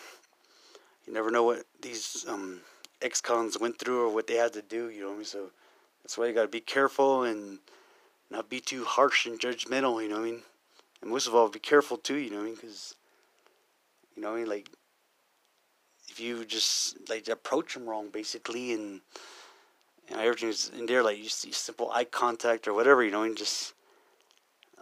you 1.06 1.12
never 1.12 1.30
know 1.30 1.42
what 1.42 1.64
these 1.80 2.24
um, 2.28 2.60
ex-cons 3.00 3.58
went 3.58 3.78
through 3.78 4.06
or 4.06 4.14
what 4.14 4.26
they 4.26 4.34
had 4.34 4.52
to 4.54 4.62
do, 4.62 4.90
you 4.90 5.00
know. 5.00 5.12
I 5.12 5.16
mean? 5.16 5.24
So 5.24 5.50
that's 6.02 6.18
why 6.18 6.26
you 6.26 6.34
gotta 6.34 6.48
be 6.48 6.60
careful 6.60 7.22
and 7.22 7.58
not 8.30 8.50
be 8.50 8.60
too 8.60 8.84
harsh 8.84 9.26
and 9.26 9.40
judgmental, 9.40 10.02
you 10.02 10.08
know. 10.08 10.16
What 10.16 10.28
I 10.28 10.30
mean, 10.30 10.42
and 11.02 11.10
most 11.10 11.26
of 11.26 11.34
all, 11.34 11.48
be 11.48 11.58
careful 11.58 11.96
too, 11.96 12.16
you 12.16 12.30
know. 12.30 12.36
What 12.36 12.42
I 12.42 12.46
mean, 12.46 12.54
because 12.54 12.94
you 14.16 14.22
know, 14.22 14.30
what 14.30 14.36
I 14.36 14.40
mean, 14.40 14.48
like 14.48 14.68
if 16.08 16.20
you 16.20 16.44
just 16.44 17.08
like 17.08 17.28
approach 17.28 17.74
them 17.74 17.88
wrong, 17.88 18.08
basically, 18.10 18.72
and 18.72 19.00
you 20.08 20.16
know, 20.16 20.22
everything's 20.22 20.70
in 20.70 20.86
there, 20.86 21.02
like 21.02 21.18
you 21.18 21.28
see 21.28 21.52
simple 21.52 21.90
eye 21.90 22.04
contact 22.04 22.66
or 22.66 22.74
whatever, 22.74 23.04
you 23.04 23.10
know, 23.10 23.22
and 23.22 23.36
just 23.36 23.74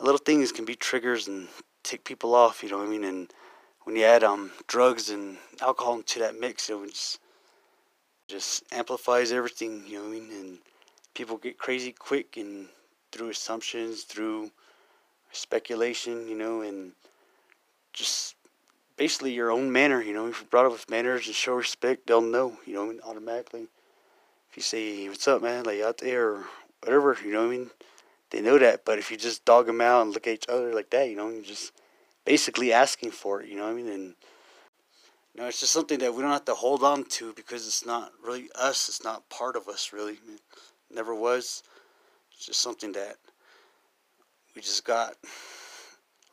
little 0.01 0.19
things 0.19 0.53
can 0.53 0.65
be 0.65 0.75
triggers 0.75 1.29
and 1.29 1.49
tick 1.83 2.05
people 2.05 2.35
off, 2.35 2.63
you 2.63 2.71
know 2.71 2.79
what 2.79 2.87
I 2.87 2.91
mean? 2.91 3.05
And 3.05 3.33
when 3.85 3.97
you 3.97 4.05
add 4.05 4.25
um 4.25 4.53
drugs 4.67 5.11
and 5.11 5.37
alcohol 5.61 5.97
into 5.97 6.19
that 6.21 6.39
mix, 6.39 6.71
it 6.71 6.79
just 6.89 7.21
just 8.29 8.65
amplifies 8.73 9.31
everything, 9.31 9.85
you 9.87 9.99
know 9.99 10.09
what 10.09 10.17
I 10.17 10.21
mean? 10.21 10.31
And 10.33 10.59
people 11.15 11.37
get 11.37 11.59
crazy 11.59 11.93
quick 11.93 12.37
and 12.37 12.69
through 13.16 13.31
assumptions, 13.31 14.02
through 14.02 14.50
speculation, 15.33 16.29
you 16.29 16.37
know, 16.37 16.61
and 16.61 16.92
just 17.92 18.35
basically 18.96 19.33
your 19.33 19.50
own 19.50 19.72
manner, 19.72 20.02
you 20.02 20.12
know, 20.12 20.26
if 20.26 20.40
you're 20.40 20.48
brought 20.48 20.66
up 20.66 20.72
with 20.72 20.90
manners 20.90 21.26
and 21.26 21.35
show 21.35 21.55
respect, 21.55 22.07
they'll 22.07 22.20
know, 22.20 22.59
you 22.66 22.74
know, 22.74 22.92
automatically 23.05 23.68
If 24.50 24.57
you 24.57 24.62
say, 24.62 25.09
what's 25.09 25.29
up, 25.29 25.42
man, 25.42 25.64
like 25.64 25.81
out 25.81 25.98
there 25.98 26.29
or 26.29 26.44
whatever, 26.83 27.16
you 27.24 27.33
know 27.33 27.46
what 27.46 27.55
I 27.55 27.59
mean? 27.59 27.70
They 28.31 28.40
know 28.40 28.59
that, 28.59 28.85
but 28.85 28.98
if 28.98 29.11
you 29.11 29.16
just 29.16 29.44
dog 29.44 29.66
them 29.66 29.81
out 29.81 30.02
and 30.02 30.12
look 30.12 30.26
at 30.26 30.35
each 30.35 30.48
other 30.48 30.74
like 30.74 30.90
that, 30.90 31.09
you 31.09 31.16
know, 31.16 31.29
you're 31.29 31.42
just 31.42 31.72
basically 32.24 32.72
asking 32.72 33.12
for 33.12 33.42
it, 33.42 33.48
you 33.48 33.57
know 33.57 33.64
what 33.64 33.72
I 33.72 33.74
mean? 33.74 33.88
And, 33.88 34.14
you 35.35 35.40
know, 35.40 35.46
it's 35.46 35.61
just 35.61 35.72
something 35.72 35.98
that 36.00 36.14
we 36.14 36.22
don't 36.22 36.33
have 36.33 36.44
to 36.46 36.55
hold 36.55 36.83
on 36.83 37.05
to 37.05 37.33
because 37.35 37.66
it's 37.66 37.87
not 37.87 38.12
really 38.24 38.48
us, 38.55 38.88
it's 38.88 39.05
not 39.05 39.29
part 39.29 39.57
of 39.57 39.68
us, 39.68 39.92
really. 39.92 40.14
It 40.14 40.40
never 40.90 41.14
was. 41.14 41.62
It's 42.37 42.46
just 42.46 42.61
something 42.61 42.92
that 42.92 43.16
we 44.55 44.62
just 44.62 44.85
got 44.85 45.14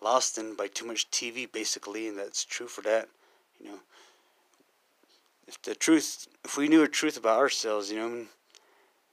lost 0.01 0.37
in 0.37 0.55
by 0.55 0.67
too 0.67 0.85
much 0.85 1.09
TV, 1.11 1.51
basically, 1.51 2.07
and 2.07 2.17
that's 2.17 2.45
true 2.45 2.67
for 2.67 2.81
that, 2.81 3.07
you 3.59 3.67
know 3.67 3.79
if 5.47 5.61
the 5.61 5.75
truth, 5.75 6.27
if 6.43 6.57
we 6.57 6.67
knew 6.67 6.79
the 6.79 6.87
truth 6.87 7.17
about 7.17 7.39
ourselves, 7.39 7.91
you 7.91 7.97
know, 7.97 8.25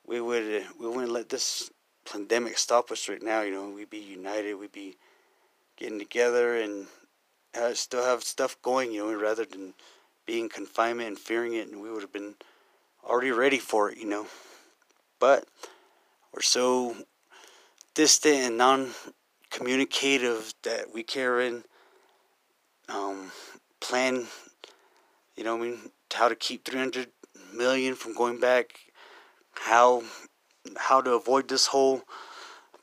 we 0.06 0.20
would 0.20 0.64
we 0.78 0.88
wouldn't 0.88 1.12
let 1.12 1.28
this 1.28 1.70
pandemic 2.10 2.58
stop 2.58 2.90
us 2.90 3.08
right 3.08 3.22
now. 3.22 3.42
You 3.42 3.52
know, 3.52 3.68
we'd 3.70 3.90
be 3.90 3.98
united. 3.98 4.54
We'd 4.54 4.72
be 4.72 4.96
getting 5.76 5.98
together 5.98 6.56
and 6.56 6.86
uh, 7.58 7.74
still 7.74 8.04
have 8.04 8.22
stuff 8.22 8.60
going. 8.62 8.92
You 8.92 9.06
know, 9.06 9.20
rather 9.20 9.44
than 9.44 9.74
being 10.26 10.48
confinement 10.48 11.08
and 11.08 11.18
fearing 11.18 11.54
it, 11.54 11.68
and 11.68 11.80
we 11.80 11.90
would 11.90 12.02
have 12.02 12.12
been 12.12 12.34
already 13.04 13.30
ready 13.30 13.58
for 13.58 13.90
it. 13.90 13.98
You 13.98 14.06
know, 14.06 14.26
but 15.18 15.46
we're 16.32 16.42
so 16.42 16.96
distant 17.94 18.36
and 18.36 18.56
non-communicative 18.58 20.54
that 20.62 20.92
we 20.92 21.02
can't 21.02 21.64
um, 22.88 23.30
plan. 23.80 24.26
You 25.36 25.44
know, 25.44 25.56
I 25.56 25.60
mean, 25.60 25.78
how 26.12 26.28
to 26.28 26.34
keep 26.34 26.64
300 26.64 27.08
million 27.54 27.94
from 27.94 28.14
going 28.14 28.40
back, 28.40 28.78
how 29.54 30.02
how 30.76 31.00
to 31.00 31.12
avoid 31.12 31.48
this 31.48 31.66
whole 31.66 32.02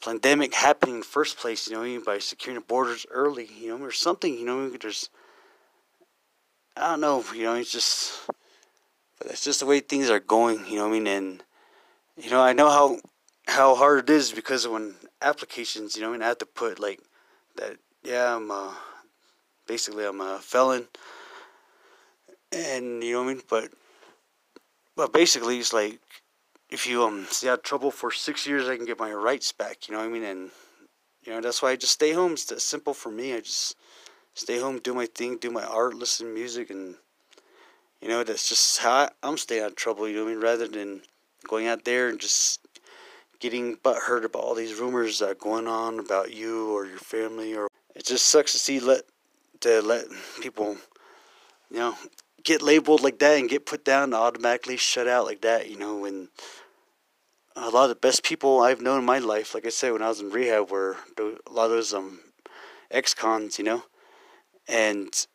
pandemic 0.03 0.53
happening 0.53 0.95
in 0.95 0.99
the 1.01 1.05
first 1.05 1.37
place, 1.37 1.67
you 1.67 1.75
know, 1.75 2.03
by 2.03 2.19
securing 2.19 2.59
the 2.59 2.65
borders 2.65 3.05
early, 3.11 3.49
you 3.59 3.69
know, 3.69 3.83
or 3.83 3.91
something, 3.91 4.33
you 4.33 4.45
know, 4.45 4.69
there's 4.69 5.09
I 6.75 6.91
don't 6.91 7.01
know, 7.01 7.23
you 7.33 7.43
know, 7.43 7.55
it's 7.55 7.71
just 7.71 8.27
but 9.17 9.29
that's 9.29 9.43
just 9.43 9.59
the 9.59 9.65
way 9.65 9.79
things 9.79 10.09
are 10.09 10.19
going, 10.19 10.65
you 10.67 10.75
know 10.75 10.87
I 10.87 10.91
mean? 10.91 11.07
And 11.07 11.43
you 12.17 12.29
know, 12.29 12.41
I 12.41 12.53
know 12.53 12.69
how 12.69 12.99
how 13.47 13.75
hard 13.75 14.09
it 14.09 14.09
is 14.09 14.31
because 14.31 14.67
when 14.67 14.95
applications, 15.21 15.95
you 15.95 16.01
know, 16.03 16.09
I 16.09 16.11
mean 16.13 16.21
I 16.21 16.27
have 16.27 16.37
to 16.39 16.45
put 16.45 16.79
like 16.79 16.99
that 17.55 17.77
yeah, 18.03 18.35
I'm 18.35 18.51
uh 18.51 18.73
basically 19.67 20.05
I'm 20.05 20.21
a 20.21 20.39
felon 20.39 20.87
and 22.51 23.03
you 23.03 23.13
know 23.13 23.23
what 23.23 23.29
I 23.29 23.33
mean. 23.33 23.43
But 23.49 23.69
but 24.95 25.13
basically, 25.13 25.59
it's 25.59 25.73
like 25.73 25.99
if 26.69 26.87
you 26.87 27.03
um 27.03 27.25
stay 27.29 27.49
out 27.49 27.59
of 27.59 27.63
trouble 27.63 27.91
for 27.91 28.11
six 28.11 28.47
years, 28.47 28.67
I 28.67 28.77
can 28.77 28.85
get 28.85 28.99
my 28.99 29.13
rights 29.13 29.51
back. 29.51 29.87
You 29.87 29.93
know 29.93 30.01
what 30.01 30.09
I 30.09 30.11
mean? 30.11 30.23
And 30.23 30.51
you 31.23 31.33
know 31.33 31.41
that's 31.41 31.61
why 31.61 31.71
I 31.71 31.75
just 31.75 31.93
stay 31.93 32.13
home. 32.13 32.33
It's 32.33 32.45
that 32.45 32.61
simple 32.61 32.93
for 32.93 33.11
me. 33.11 33.33
I 33.33 33.41
just 33.41 33.75
stay 34.33 34.59
home, 34.59 34.79
do 34.79 34.93
my 34.93 35.05
thing, 35.07 35.37
do 35.37 35.49
my 35.51 35.63
art, 35.63 35.95
listen 35.95 36.27
to 36.27 36.33
music, 36.33 36.69
and 36.69 36.95
You 38.01 38.09
know, 38.09 38.23
that's 38.23 38.47
just 38.47 38.79
how 38.79 38.91
I, 38.91 39.09
I'm 39.23 39.37
staying 39.37 39.63
out 39.63 39.71
of 39.71 39.75
trouble. 39.75 40.07
You 40.07 40.15
know 40.17 40.23
what 40.25 40.31
I 40.31 40.33
mean? 40.33 40.43
Rather 40.43 40.67
than 40.67 41.01
going 41.47 41.67
out 41.67 41.83
there 41.85 42.09
and 42.09 42.19
just 42.19 42.59
getting 43.39 43.75
butt 43.75 44.03
hurt 44.03 44.25
about 44.25 44.43
all 44.43 44.55
these 44.55 44.79
rumors 44.79 45.19
that 45.19 45.29
are 45.29 45.35
going 45.35 45.67
on 45.67 45.99
about 45.99 46.33
you 46.33 46.71
or 46.71 46.85
your 46.85 46.99
family, 46.99 47.55
or 47.55 47.67
it 47.95 48.05
just 48.05 48.27
sucks 48.27 48.51
to 48.53 48.59
see 48.59 48.79
let 48.79 49.03
to 49.61 49.81
let 49.81 50.05
people, 50.41 50.77
you 51.71 51.77
know, 51.77 51.95
get 52.43 52.61
labeled 52.61 53.01
like 53.01 53.19
that 53.19 53.39
and 53.39 53.49
get 53.49 53.65
put 53.65 53.83
down 53.83 54.03
and 54.05 54.13
automatically 54.13 54.77
shut 54.77 55.07
out 55.07 55.25
like 55.25 55.41
that. 55.41 55.69
You 55.69 55.77
know, 55.77 55.97
when 55.97 56.29
a 57.55 57.69
lot 57.69 57.83
of 57.83 57.89
the 57.89 57.95
best 57.95 58.23
people 58.23 58.61
I've 58.61 58.81
known 58.81 58.99
in 58.99 59.05
my 59.05 59.19
life, 59.19 59.53
like 59.55 59.65
I 59.65 59.69
said, 59.69 59.93
when 59.93 60.03
I 60.03 60.09
was 60.09 60.21
in 60.21 60.29
rehab, 60.29 60.69
were 60.69 60.97
a 61.19 61.51
lot 61.51 61.65
of 61.65 61.71
those 61.71 61.93
um 61.93 62.19
ex-cons, 62.91 63.57
you 63.57 63.65
know, 63.65 63.83
and 64.67 65.27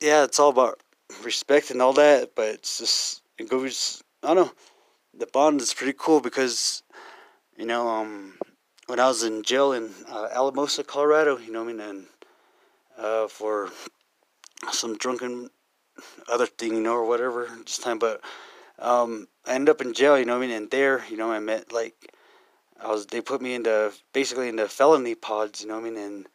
yeah, 0.00 0.24
it's 0.24 0.40
all 0.40 0.50
about 0.50 0.80
respect 1.22 1.70
and 1.70 1.82
all 1.82 1.92
that, 1.92 2.34
but 2.34 2.48
it's 2.54 2.78
just 2.78 3.22
it 3.38 3.48
goes. 3.48 4.02
I 4.22 4.34
don't 4.34 4.46
know. 4.46 4.52
The 5.18 5.26
bond 5.26 5.60
is 5.60 5.74
pretty 5.74 5.94
cool 5.98 6.20
because, 6.20 6.82
you 7.60 7.66
know, 7.66 7.86
um, 7.88 8.32
when 8.86 8.98
I 8.98 9.06
was 9.06 9.22
in 9.22 9.42
jail 9.42 9.72
in 9.74 9.90
uh, 10.08 10.28
Alamosa, 10.34 10.82
Colorado, 10.82 11.36
you 11.36 11.52
know, 11.52 11.60
I 11.60 11.66
mean, 11.66 11.78
and 11.78 12.06
uh, 12.96 13.28
for 13.28 13.68
some 14.72 14.96
drunken 14.96 15.50
other 16.26 16.46
thing, 16.46 16.74
you 16.74 16.80
know, 16.80 16.94
or 16.94 17.04
whatever, 17.04 17.50
just 17.66 17.82
time, 17.82 17.98
but 17.98 18.22
um, 18.78 19.28
I 19.46 19.52
ended 19.52 19.68
up 19.68 19.82
in 19.82 19.92
jail, 19.92 20.18
you 20.18 20.24
know, 20.24 20.38
I 20.38 20.40
mean, 20.40 20.50
and 20.50 20.70
there, 20.70 21.04
you 21.10 21.18
know, 21.18 21.30
I 21.30 21.38
met 21.38 21.70
like 21.70 22.14
I 22.80 22.88
was. 22.88 23.06
They 23.06 23.20
put 23.20 23.42
me 23.42 23.52
into 23.52 23.92
basically 24.14 24.48
into 24.48 24.66
felony 24.66 25.14
pods, 25.14 25.60
you 25.60 25.68
know, 25.68 25.76
I 25.76 25.82
mean, 25.82 25.98
and 25.98 26.28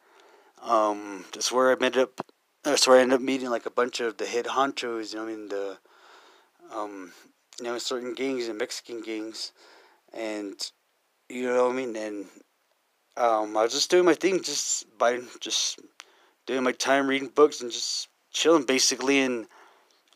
um, 0.62 1.24
that's 1.34 1.50
where 1.50 1.70
I 1.70 1.72
ended 1.72 1.98
up 1.98 2.20
that's 2.62 2.86
where 2.86 2.98
I 2.98 3.02
ended 3.02 3.16
up 3.16 3.22
meeting 3.22 3.50
like 3.50 3.66
a 3.66 3.70
bunch 3.70 3.98
of 3.98 4.16
the 4.16 4.26
head 4.26 4.44
honchos, 4.44 5.12
you 5.12 5.18
know, 5.18 5.24
I 5.24 5.28
mean 5.28 5.48
the, 5.48 5.78
um, 6.72 7.12
you 7.58 7.64
know, 7.64 7.78
certain 7.78 8.14
gangs 8.14 8.46
and 8.46 8.58
Mexican 8.58 9.00
gangs, 9.00 9.50
and 10.12 10.70
you 11.28 11.42
know 11.42 11.66
what 11.66 11.72
I 11.72 11.76
mean, 11.76 11.96
and 11.96 12.26
um, 13.16 13.56
I 13.56 13.62
was 13.62 13.72
just 13.72 13.90
doing 13.90 14.04
my 14.04 14.14
thing, 14.14 14.42
just 14.42 14.86
by 14.98 15.20
just 15.40 15.80
doing 16.46 16.62
my 16.62 16.72
time 16.72 17.06
reading 17.06 17.28
books 17.28 17.60
and 17.60 17.70
just 17.70 18.08
chilling 18.32 18.64
basically, 18.64 19.20
and 19.20 19.46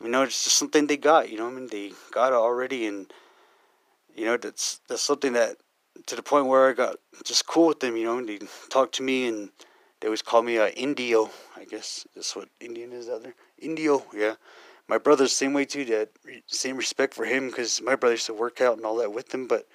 you 0.01 0.09
know, 0.09 0.23
it's 0.23 0.43
just 0.43 0.57
something 0.57 0.87
they 0.87 0.97
got, 0.97 1.29
you 1.29 1.37
know, 1.37 1.47
I 1.47 1.51
mean 1.51 1.67
they 1.67 1.91
got 2.11 2.33
it 2.33 2.35
already, 2.35 2.85
and 2.87 3.11
you 4.15 4.25
know 4.25 4.37
that's 4.37 4.79
that's 4.87 5.01
something 5.01 5.33
that 5.33 5.57
to 6.07 6.15
the 6.15 6.23
point 6.23 6.47
where 6.47 6.69
I 6.69 6.73
got 6.73 6.97
just 7.23 7.47
cool 7.47 7.67
with 7.67 7.79
them, 7.79 7.97
you 7.97 8.05
know, 8.05 8.17
and 8.17 8.27
they 8.27 8.39
talk 8.69 8.91
to 8.93 9.03
me 9.03 9.27
and 9.27 9.49
they 9.99 10.07
always 10.07 10.21
call 10.21 10.41
me 10.41 10.57
uh, 10.57 10.67
Indio. 10.69 11.29
I 11.55 11.65
guess 11.65 12.07
that's 12.15 12.35
what 12.35 12.49
Indian 12.59 12.91
is 12.91 13.09
out 13.09 13.23
there. 13.23 13.35
Indio, 13.59 14.05
yeah. 14.15 14.35
My 14.87 14.97
brother's 14.97 15.31
same 15.31 15.53
way 15.53 15.65
too. 15.65 15.85
Dad, 15.85 16.09
same 16.47 16.75
respect 16.75 17.13
for 17.13 17.25
him 17.25 17.47
because 17.47 17.81
my 17.81 17.95
brother 17.95 18.15
used 18.15 18.25
to 18.25 18.33
work 18.33 18.61
out 18.61 18.77
and 18.77 18.85
all 18.85 18.97
that 18.97 19.13
with 19.13 19.33
him. 19.33 19.47
But 19.47 19.67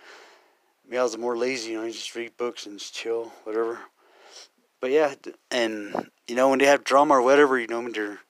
me, 0.89 0.97
I 0.99 1.03
was 1.03 1.17
more 1.19 1.37
lazy. 1.37 1.73
You 1.73 1.79
know, 1.79 1.85
I 1.85 1.91
just 1.91 2.15
read 2.15 2.37
books 2.37 2.67
and 2.67 2.79
just 2.79 2.95
chill, 2.95 3.33
whatever. 3.45 3.81
But 4.81 4.91
yeah, 4.91 5.15
and 5.51 6.11
you 6.29 6.35
know 6.37 6.51
when 6.51 6.59
they 6.59 6.67
have 6.67 6.85
drama 6.85 7.15
or 7.15 7.23
whatever, 7.23 7.59
you 7.59 7.67
know 7.67 7.81
when 7.81 7.93
they're, 7.93 8.21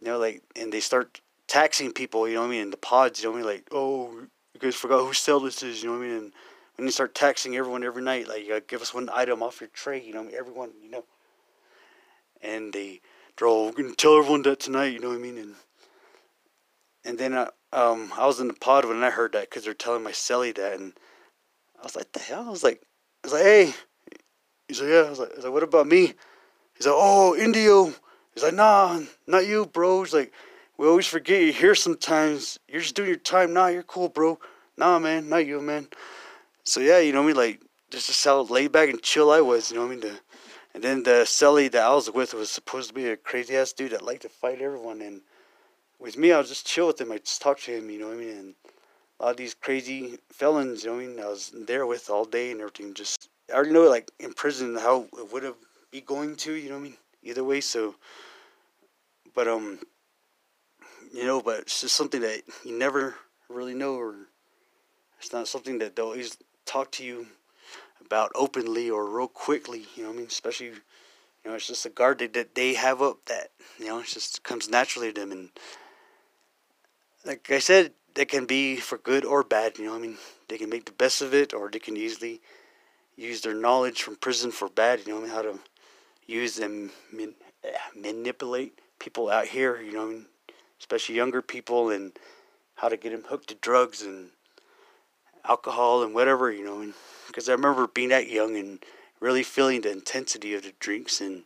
you 0.00 0.06
know, 0.06 0.18
like 0.18 0.42
and 0.54 0.72
they 0.72 0.80
start 0.80 1.20
taxing 1.48 1.92
people. 1.92 2.28
You 2.28 2.34
know 2.34 2.42
what 2.42 2.48
I 2.48 2.50
mean? 2.50 2.62
In 2.62 2.70
the 2.70 2.76
pods, 2.76 3.22
you 3.22 3.28
know 3.28 3.32
what 3.32 3.38
I 3.38 3.42
mean? 3.42 3.52
Like, 3.52 3.68
oh, 3.72 4.10
you 4.54 4.60
guys 4.60 4.74
forgot 4.74 5.04
whose 5.04 5.18
cell 5.18 5.40
this 5.40 5.62
is. 5.62 5.82
You 5.82 5.90
know 5.90 5.98
what 5.98 6.04
I 6.04 6.08
mean? 6.08 6.18
And 6.18 6.32
when 6.76 6.86
you 6.86 6.92
start 6.92 7.14
taxing 7.14 7.56
everyone 7.56 7.84
every 7.84 8.02
night, 8.02 8.28
like 8.28 8.48
uh, 8.50 8.60
give 8.66 8.82
us 8.82 8.94
one 8.94 9.08
item 9.12 9.42
off 9.42 9.60
your 9.60 9.70
tray, 9.70 10.00
you 10.02 10.12
know, 10.12 10.28
everyone, 10.36 10.70
you 10.82 10.90
know, 10.90 11.04
and 12.42 12.72
they 12.72 13.00
draw, 13.36 13.70
gonna 13.72 13.94
tell 13.94 14.18
everyone 14.18 14.42
that 14.42 14.60
tonight, 14.60 14.92
you 14.92 15.00
know 15.00 15.08
what 15.08 15.18
I 15.18 15.20
mean, 15.20 15.38
and 15.38 15.54
and 17.04 17.18
then 17.18 17.34
uh, 17.34 17.50
um, 17.72 18.12
I 18.16 18.26
was 18.26 18.40
in 18.40 18.48
the 18.48 18.54
pod 18.54 18.84
when 18.84 19.02
I 19.02 19.10
heard 19.10 19.32
that 19.32 19.48
because 19.48 19.64
they're 19.64 19.74
telling 19.74 20.02
my 20.02 20.12
celly 20.12 20.54
that, 20.56 20.78
and 20.78 20.92
I 21.78 21.82
was 21.82 21.96
like, 21.96 22.12
the 22.12 22.20
hell? 22.20 22.46
I 22.46 22.50
was 22.50 22.64
like, 22.64 22.82
I 23.24 23.26
was 23.26 23.32
like, 23.32 23.42
hey, 23.42 23.74
he's 24.68 24.80
like, 24.80 24.90
yeah, 24.90 25.02
I 25.06 25.10
was 25.10 25.18
like, 25.18 25.32
I 25.32 25.36
was 25.36 25.44
like, 25.44 25.52
what 25.52 25.62
about 25.62 25.86
me? 25.86 26.14
He's 26.76 26.86
like, 26.86 26.94
oh, 26.96 27.36
Indio. 27.36 27.92
He's 28.34 28.42
like, 28.42 28.54
nah, 28.54 29.00
not 29.26 29.46
you, 29.46 29.66
bro. 29.66 30.02
He's 30.02 30.12
like, 30.12 30.32
we 30.78 30.86
always 30.86 31.06
forget 31.06 31.42
you're 31.42 31.52
here 31.52 31.74
sometimes. 31.74 32.58
You're 32.68 32.82
just 32.82 32.94
doing 32.94 33.08
your 33.08 33.16
time. 33.16 33.52
Nah, 33.52 33.68
you're 33.68 33.82
cool, 33.82 34.08
bro. 34.08 34.38
Nah, 34.76 34.98
man, 34.98 35.28
not 35.28 35.46
you, 35.46 35.60
man. 35.60 35.88
So 36.64 36.80
yeah, 36.80 36.98
you 36.98 37.12
know 37.12 37.22
what 37.22 37.24
I 37.24 37.28
mean? 37.28 37.36
Like 37.36 37.60
just 37.90 38.22
to 38.22 38.28
how 38.28 38.40
laid 38.42 38.72
back 38.72 38.90
and 38.90 39.00
chill 39.00 39.30
I 39.30 39.40
was, 39.40 39.70
you 39.70 39.76
know 39.76 39.86
what 39.86 39.92
I 39.92 39.96
mean? 39.96 40.00
The, 40.00 40.20
and 40.74 40.84
then 40.84 41.02
the 41.04 41.24
celly 41.24 41.70
that 41.70 41.82
I 41.82 41.94
was 41.94 42.10
with 42.10 42.34
was 42.34 42.50
supposed 42.50 42.88
to 42.88 42.94
be 42.94 43.06
a 43.06 43.16
crazy 43.16 43.56
ass 43.56 43.72
dude 43.72 43.92
that 43.92 44.02
liked 44.02 44.22
to 44.22 44.28
fight 44.28 44.60
everyone. 44.60 45.00
And 45.00 45.22
with 45.98 46.18
me, 46.18 46.32
I 46.32 46.38
was 46.38 46.48
just 46.48 46.66
chill 46.66 46.88
with 46.88 47.00
him. 47.00 47.12
I 47.12 47.18
just 47.18 47.40
talk 47.40 47.58
to 47.60 47.76
him, 47.76 47.88
you 47.88 47.98
know 47.98 48.08
what 48.08 48.16
I 48.16 48.20
mean? 48.20 48.36
And 48.36 48.54
a 49.18 49.24
lot 49.24 49.30
of 49.32 49.36
these 49.36 49.54
crazy 49.54 50.18
felons, 50.30 50.84
you 50.84 50.90
know 50.90 50.96
I 50.96 51.06
mean? 51.06 51.20
I 51.20 51.26
was 51.26 51.52
there 51.54 51.86
with 51.86 52.10
all 52.10 52.24
day 52.24 52.50
and 52.50 52.60
everything. 52.60 52.94
Just 52.94 53.28
I 53.50 53.54
already 53.54 53.72
know, 53.72 53.88
like 53.88 54.10
in 54.20 54.32
prison, 54.32 54.76
how 54.76 55.06
it 55.18 55.32
would 55.32 55.42
have 55.42 55.56
be 55.90 56.00
going 56.00 56.36
to, 56.36 56.52
you 56.52 56.68
know 56.68 56.74
what 56.74 56.80
I 56.80 56.84
mean? 56.84 56.96
Either 57.22 57.44
way, 57.44 57.60
so. 57.60 57.94
But 59.34 59.48
um, 59.48 59.80
you 61.12 61.24
know, 61.24 61.40
but 61.40 61.60
it's 61.60 61.80
just 61.80 61.96
something 61.96 62.20
that 62.20 62.42
you 62.64 62.78
never 62.78 63.14
really 63.48 63.74
know, 63.74 63.94
or 63.94 64.14
it's 65.18 65.32
not 65.32 65.48
something 65.48 65.78
that 65.78 65.96
they'll 65.96 66.06
always 66.06 66.36
talk 66.64 66.90
to 66.92 67.04
you 67.04 67.26
about 68.04 68.32
openly 68.34 68.90
or 68.90 69.08
real 69.08 69.28
quickly. 69.28 69.86
You 69.94 70.04
know, 70.04 70.10
I 70.10 70.12
mean, 70.14 70.26
especially 70.26 70.66
you 70.66 70.72
know, 71.44 71.54
it's 71.54 71.68
just 71.68 71.86
a 71.86 71.90
guard 71.90 72.18
that, 72.18 72.32
that 72.34 72.54
they 72.54 72.74
have 72.74 73.00
up 73.00 73.24
that 73.26 73.50
you 73.78 73.86
know, 73.86 74.00
it 74.00 74.06
just 74.06 74.42
comes 74.42 74.68
naturally 74.68 75.12
to 75.12 75.20
them, 75.20 75.32
and 75.32 75.50
like 77.24 77.50
I 77.50 77.58
said, 77.58 77.92
that 78.16 78.28
can 78.28 78.46
be 78.46 78.76
for 78.76 78.98
good 78.98 79.24
or 79.24 79.42
bad. 79.42 79.78
You 79.78 79.86
know, 79.86 79.94
I 79.94 79.98
mean, 79.98 80.16
they 80.48 80.58
can 80.58 80.68
make 80.68 80.86
the 80.86 80.92
best 80.92 81.22
of 81.22 81.32
it, 81.32 81.54
or 81.54 81.70
they 81.70 81.78
can 81.78 81.96
easily 81.96 82.40
use 83.16 83.42
their 83.42 83.54
knowledge 83.54 84.02
from 84.02 84.16
prison 84.16 84.50
for 84.50 84.68
bad. 84.68 85.06
You 85.06 85.12
know, 85.12 85.18
I 85.18 85.22
mean, 85.22 85.30
how 85.30 85.42
to 85.42 85.58
use 86.26 86.58
and 86.58 86.90
man, 87.12 87.34
eh, 87.62 87.70
manipulate 87.94 88.80
people 88.98 89.30
out 89.30 89.46
here. 89.46 89.80
You 89.80 89.92
know, 89.92 90.02
I 90.02 90.10
mean, 90.10 90.26
especially 90.80 91.14
younger 91.14 91.42
people, 91.42 91.90
and 91.90 92.12
how 92.76 92.88
to 92.88 92.96
get 92.96 93.12
them 93.12 93.24
hooked 93.28 93.48
to 93.48 93.54
drugs 93.54 94.02
and 94.02 94.30
alcohol 95.44 96.02
and 96.02 96.14
whatever, 96.14 96.50
you 96.50 96.64
know. 96.64 96.92
Because 97.26 97.48
I 97.48 97.52
remember 97.52 97.86
being 97.86 98.08
that 98.08 98.28
young 98.28 98.56
and 98.56 98.82
really 99.20 99.42
feeling 99.42 99.82
the 99.82 99.92
intensity 99.92 100.54
of 100.54 100.62
the 100.62 100.72
drinks 100.80 101.20
and 101.20 101.44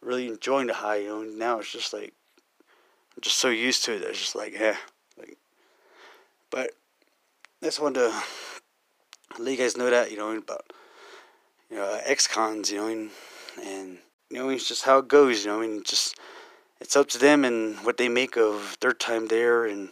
really 0.00 0.28
enjoying 0.28 0.68
the 0.68 0.74
high. 0.74 0.96
You 0.96 1.08
know, 1.08 1.20
and 1.22 1.38
now 1.38 1.58
it's 1.58 1.72
just 1.72 1.92
like 1.92 2.12
I'm 3.16 3.22
just 3.22 3.38
so 3.38 3.48
used 3.48 3.84
to 3.86 3.96
it. 3.96 4.02
It's 4.02 4.20
just 4.20 4.36
like, 4.36 4.52
yeah. 4.52 4.76
But 6.50 6.70
just 7.62 7.80
wanted 7.80 8.00
to 8.00 8.22
let 9.38 9.50
you 9.52 9.56
guys 9.58 9.76
know 9.76 9.90
that 9.90 10.10
you 10.10 10.16
know 10.16 10.36
about 10.36 10.72
you 11.70 11.76
know 11.76 11.84
uh, 11.84 12.00
ex-cons, 12.04 12.70
you 12.70 12.78
know, 12.78 12.88
and, 12.88 13.10
and 13.62 13.98
you 14.30 14.38
know 14.38 14.48
it's 14.48 14.68
just 14.68 14.84
how 14.84 14.98
it 14.98 15.08
goes. 15.08 15.44
You 15.44 15.50
know, 15.50 15.58
I 15.58 15.66
mean, 15.66 15.82
just 15.84 16.18
it's 16.80 16.96
up 16.96 17.08
to 17.08 17.18
them 17.18 17.44
and 17.44 17.76
what 17.78 17.96
they 17.96 18.08
make 18.08 18.36
of 18.36 18.76
their 18.80 18.92
time 18.92 19.28
there 19.28 19.64
and 19.64 19.90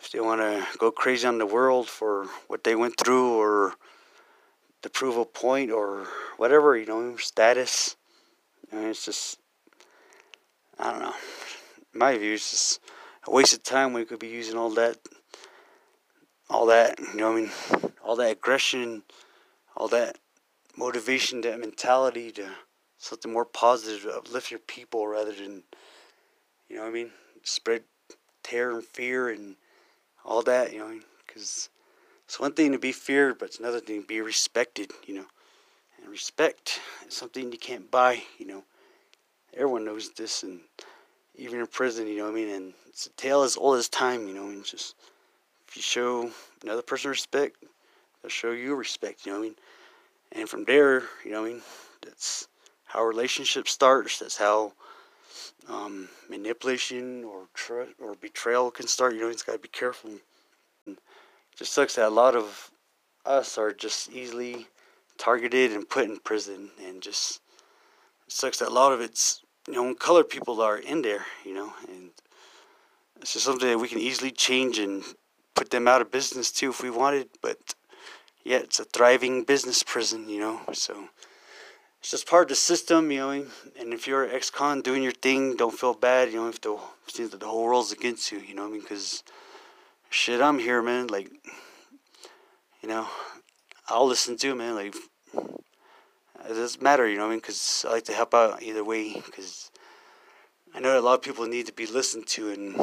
if 0.00 0.12
they 0.12 0.20
want 0.20 0.40
to 0.40 0.66
go 0.78 0.90
crazy 0.90 1.26
on 1.26 1.38
the 1.38 1.46
world 1.46 1.88
for 1.88 2.26
what 2.48 2.64
they 2.64 2.74
went 2.74 2.98
through 2.98 3.34
or 3.34 3.74
to 4.82 4.90
prove 4.90 5.16
a 5.16 5.24
point 5.24 5.70
or 5.70 6.06
whatever, 6.36 6.76
you 6.76 6.86
know, 6.86 7.16
status. 7.16 7.96
I 8.70 8.76
mean, 8.76 8.86
it's 8.88 9.04
just, 9.04 9.38
I 10.78 10.90
don't 10.92 11.00
know. 11.00 11.14
my 11.94 12.16
view 12.16 12.34
is 12.34 12.50
just 12.50 12.80
a 13.26 13.30
waste 13.30 13.54
of 13.54 13.62
time. 13.62 13.92
We 13.92 14.04
could 14.04 14.18
be 14.18 14.28
using 14.28 14.56
all 14.56 14.70
that, 14.70 14.98
all 16.48 16.66
that, 16.66 16.98
you 16.98 17.16
know, 17.16 17.32
I 17.32 17.40
mean, 17.40 17.50
all 18.04 18.16
that 18.16 18.32
aggression, 18.32 19.02
all 19.76 19.88
that 19.88 20.18
motivation, 20.76 21.40
that 21.42 21.60
mentality 21.60 22.30
to 22.32 22.48
something 22.98 23.32
more 23.32 23.44
positive 23.44 24.06
uplift 24.10 24.50
your 24.50 24.60
people 24.60 25.06
rather 25.06 25.32
than, 25.32 25.62
you 26.68 26.76
know, 26.76 26.86
I 26.86 26.90
mean, 26.90 27.10
spread 27.42 27.82
terror 28.42 28.72
and 28.72 28.84
fear 28.84 29.30
and 29.30 29.56
all 30.24 30.42
that, 30.42 30.72
you 30.72 30.78
know, 30.78 30.98
because 31.26 31.68
it's 32.24 32.40
one 32.40 32.52
thing 32.52 32.72
to 32.72 32.78
be 32.78 32.92
feared, 32.92 33.38
but 33.38 33.46
it's 33.46 33.58
another 33.58 33.80
thing 33.80 34.02
to 34.02 34.06
be 34.06 34.20
respected, 34.20 34.90
you 35.06 35.14
know. 35.14 35.26
And 36.00 36.10
respect 36.10 36.80
is 37.06 37.14
something 37.14 37.52
you 37.52 37.58
can't 37.58 37.90
buy, 37.90 38.22
you 38.38 38.46
know. 38.46 38.64
Everyone 39.54 39.84
knows 39.84 40.10
this, 40.10 40.42
and 40.42 40.60
even 41.36 41.60
in 41.60 41.66
prison, 41.66 42.06
you 42.06 42.18
know 42.18 42.28
I 42.28 42.32
mean? 42.32 42.48
And 42.48 42.74
it's 42.88 43.06
a 43.06 43.10
tale 43.10 43.42
as 43.42 43.56
old 43.56 43.78
as 43.78 43.88
time, 43.88 44.26
you 44.28 44.34
know, 44.34 44.48
and 44.48 44.64
just 44.64 44.94
you 45.76 45.82
show 45.82 46.30
another 46.62 46.82
person 46.82 47.10
respect, 47.10 47.56
they'll 48.22 48.30
show 48.30 48.52
you 48.52 48.74
respect, 48.74 49.26
you 49.26 49.32
know 49.32 49.38
what 49.38 49.44
I 49.44 49.48
mean? 49.48 49.56
And 50.32 50.48
from 50.48 50.64
there, 50.64 51.02
you 51.24 51.30
know 51.30 51.42
what 51.42 51.50
I 51.50 51.52
mean? 51.54 51.62
That's 52.02 52.48
how 52.84 53.04
relationships 53.04 53.72
starts. 53.72 54.18
That's 54.18 54.36
how 54.36 54.72
um, 55.68 56.08
manipulation 56.28 57.24
or 57.24 57.44
tr- 57.54 57.92
or 58.00 58.14
betrayal 58.20 58.70
can 58.70 58.86
start. 58.86 59.14
You 59.14 59.22
know, 59.22 59.28
it's 59.28 59.42
got 59.42 59.52
to 59.52 59.58
be 59.58 59.68
careful. 59.68 60.10
And 60.86 60.96
it 60.96 61.56
just 61.56 61.72
sucks 61.72 61.96
that 61.96 62.08
a 62.08 62.10
lot 62.10 62.36
of 62.36 62.70
us 63.24 63.58
are 63.58 63.72
just 63.72 64.10
easily 64.12 64.66
targeted 65.18 65.72
and 65.72 65.88
put 65.88 66.04
in 66.04 66.18
prison, 66.18 66.70
and 66.84 67.02
just 67.02 67.40
it 68.26 68.32
sucks 68.32 68.58
that 68.58 68.68
a 68.68 68.70
lot 68.70 68.92
of 68.92 69.00
it's 69.00 69.42
you 69.66 69.74
know 69.74 69.94
colored 69.94 70.28
people 70.28 70.60
are 70.60 70.78
in 70.78 71.02
there. 71.02 71.26
You 71.44 71.54
know, 71.54 71.72
and 71.88 72.10
it's 73.20 73.32
just 73.32 73.44
something 73.44 73.68
that 73.68 73.78
we 73.78 73.88
can 73.88 73.98
easily 73.98 74.30
change 74.30 74.78
and 74.78 75.02
put 75.56 75.70
them 75.70 75.88
out 75.88 76.02
of 76.02 76.12
business 76.12 76.52
too 76.52 76.70
if 76.70 76.82
we 76.82 76.90
wanted. 76.90 77.28
But 77.42 77.74
yeah, 78.44 78.58
it's 78.58 78.78
a 78.78 78.84
thriving 78.84 79.42
business 79.42 79.82
prison, 79.82 80.28
you 80.28 80.38
know. 80.38 80.60
So 80.72 81.08
it's 81.98 82.12
just 82.12 82.28
part 82.28 82.44
of 82.44 82.48
the 82.50 82.54
system, 82.54 83.10
you 83.10 83.18
know. 83.18 83.30
And 83.30 83.92
if 83.92 84.06
you're 84.06 84.24
an 84.24 84.34
ex-con 84.34 84.82
doing 84.82 85.02
your 85.02 85.12
thing, 85.12 85.56
don't 85.56 85.76
feel 85.76 85.94
bad, 85.94 86.30
you 86.30 86.36
know. 86.36 86.48
If 86.48 86.60
the 86.60 86.78
seems 87.08 87.30
that 87.30 87.40
the 87.40 87.46
whole 87.46 87.64
world's 87.64 87.92
against 87.92 88.30
you, 88.30 88.38
you 88.38 88.54
know. 88.54 88.66
I 88.66 88.70
mean, 88.70 88.82
because 88.82 89.24
shit, 90.10 90.40
I'm 90.40 90.58
here, 90.58 90.82
man. 90.82 91.08
Like, 91.08 91.30
you 92.82 92.88
know, 92.88 93.08
I'll 93.88 94.06
listen 94.06 94.36
to, 94.36 94.54
man. 94.54 94.74
Like, 94.74 94.94
it 95.34 96.54
doesn't 96.54 96.82
matter, 96.82 97.08
you 97.08 97.16
know. 97.16 97.26
I 97.26 97.30
mean, 97.30 97.38
because 97.38 97.84
I 97.88 97.92
like 97.92 98.04
to 98.04 98.12
help 98.12 98.34
out 98.34 98.62
either 98.62 98.84
way, 98.84 99.14
because 99.14 99.70
I 100.74 100.80
know 100.80 100.98
a 100.98 101.00
lot 101.00 101.14
of 101.14 101.22
people 101.22 101.46
need 101.46 101.66
to 101.66 101.72
be 101.72 101.86
listened 101.86 102.26
to, 102.28 102.50
and 102.50 102.76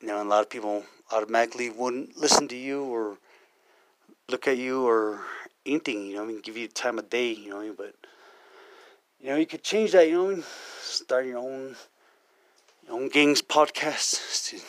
you 0.00 0.08
know, 0.08 0.22
a 0.22 0.24
lot 0.24 0.42
of 0.42 0.50
people 0.50 0.84
automatically 1.12 1.70
wouldn't 1.70 2.16
listen 2.16 2.48
to 2.48 2.56
you 2.56 2.84
or 2.84 3.18
look 4.28 4.48
at 4.48 4.56
you 4.56 4.86
or 4.86 5.20
anything, 5.64 6.06
you 6.06 6.16
know. 6.16 6.24
I 6.24 6.26
mean, 6.26 6.40
give 6.40 6.56
you 6.56 6.68
time 6.68 6.98
of 6.98 7.08
day, 7.10 7.32
you 7.32 7.50
know. 7.50 7.74
But 7.76 7.94
you 9.20 9.30
know, 9.30 9.36
you 9.36 9.46
could 9.46 9.62
change 9.62 9.92
that, 9.92 10.08
you 10.08 10.14
know. 10.14 10.42
Start 10.80 11.26
your 11.26 11.38
own, 11.38 11.76
your 12.86 12.94
own 12.94 13.08
gangs 13.08 13.42
podcast, 13.42 14.62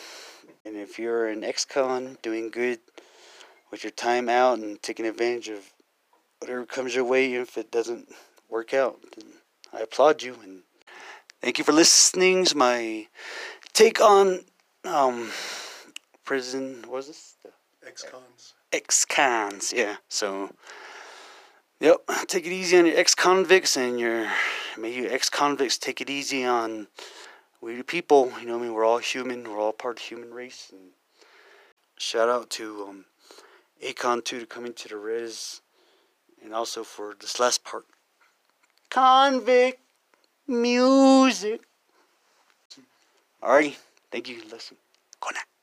and 0.64 0.76
if 0.76 0.98
you're 0.98 1.28
an 1.28 1.44
ex-con 1.44 2.18
doing 2.22 2.50
good 2.50 2.80
with 3.70 3.84
your 3.84 3.90
time 3.92 4.28
out 4.28 4.58
and 4.58 4.82
taking 4.82 5.06
advantage 5.06 5.48
of 5.48 5.72
whatever 6.40 6.64
comes 6.64 6.94
your 6.94 7.04
way, 7.04 7.34
if 7.34 7.58
it 7.58 7.70
doesn't 7.70 8.08
work 8.48 8.74
out, 8.74 8.98
then 9.16 9.26
I 9.72 9.80
applaud 9.80 10.22
you 10.22 10.36
and 10.42 10.62
Thank 11.40 11.58
you 11.58 11.62
for 11.62 11.72
listening 11.72 12.44
to 12.46 12.56
my 12.56 13.06
take 13.72 14.00
on 14.00 14.40
um, 14.88 15.30
prison. 16.24 16.82
What 16.82 16.92
was 16.96 17.06
this? 17.08 17.36
Ex-cons. 17.86 18.54
Ex-cons, 18.72 19.72
yeah. 19.74 19.96
So, 20.08 20.50
yep. 21.80 21.98
Take 22.26 22.46
it 22.46 22.52
easy 22.52 22.78
on 22.78 22.86
your 22.86 22.96
ex-convicts 22.96 23.76
and 23.76 23.98
your 24.00 24.30
maybe 24.76 25.02
your 25.02 25.12
ex-convicts 25.12 25.78
take 25.78 26.00
it 26.00 26.10
easy 26.10 26.44
on 26.44 26.88
we 27.60 27.76
the 27.76 27.84
people. 27.84 28.32
You 28.40 28.46
know, 28.46 28.58
I 28.58 28.62
mean, 28.62 28.72
we're 28.74 28.84
all 28.84 28.98
human. 28.98 29.44
We're 29.44 29.60
all 29.60 29.72
part 29.72 29.98
of 29.98 30.02
the 30.02 30.08
human 30.08 30.32
race. 30.32 30.70
And 30.70 30.90
shout 31.98 32.28
out 32.28 32.50
to 32.50 32.86
um, 32.88 33.04
Akon 33.82 34.24
two 34.24 34.40
to 34.40 34.46
coming 34.46 34.74
to 34.74 34.88
the 34.88 34.96
res, 34.96 35.60
and 36.42 36.54
also 36.54 36.84
for 36.84 37.14
this 37.18 37.40
last 37.40 37.64
part. 37.64 37.84
Konvict 38.90 39.78
Muzik. 40.46 41.62
Alrighty, 43.42 43.76
thank 44.12 44.28
you. 44.28 44.42
Listen, 44.50 44.76
go 45.20 45.30
now. 45.34 45.57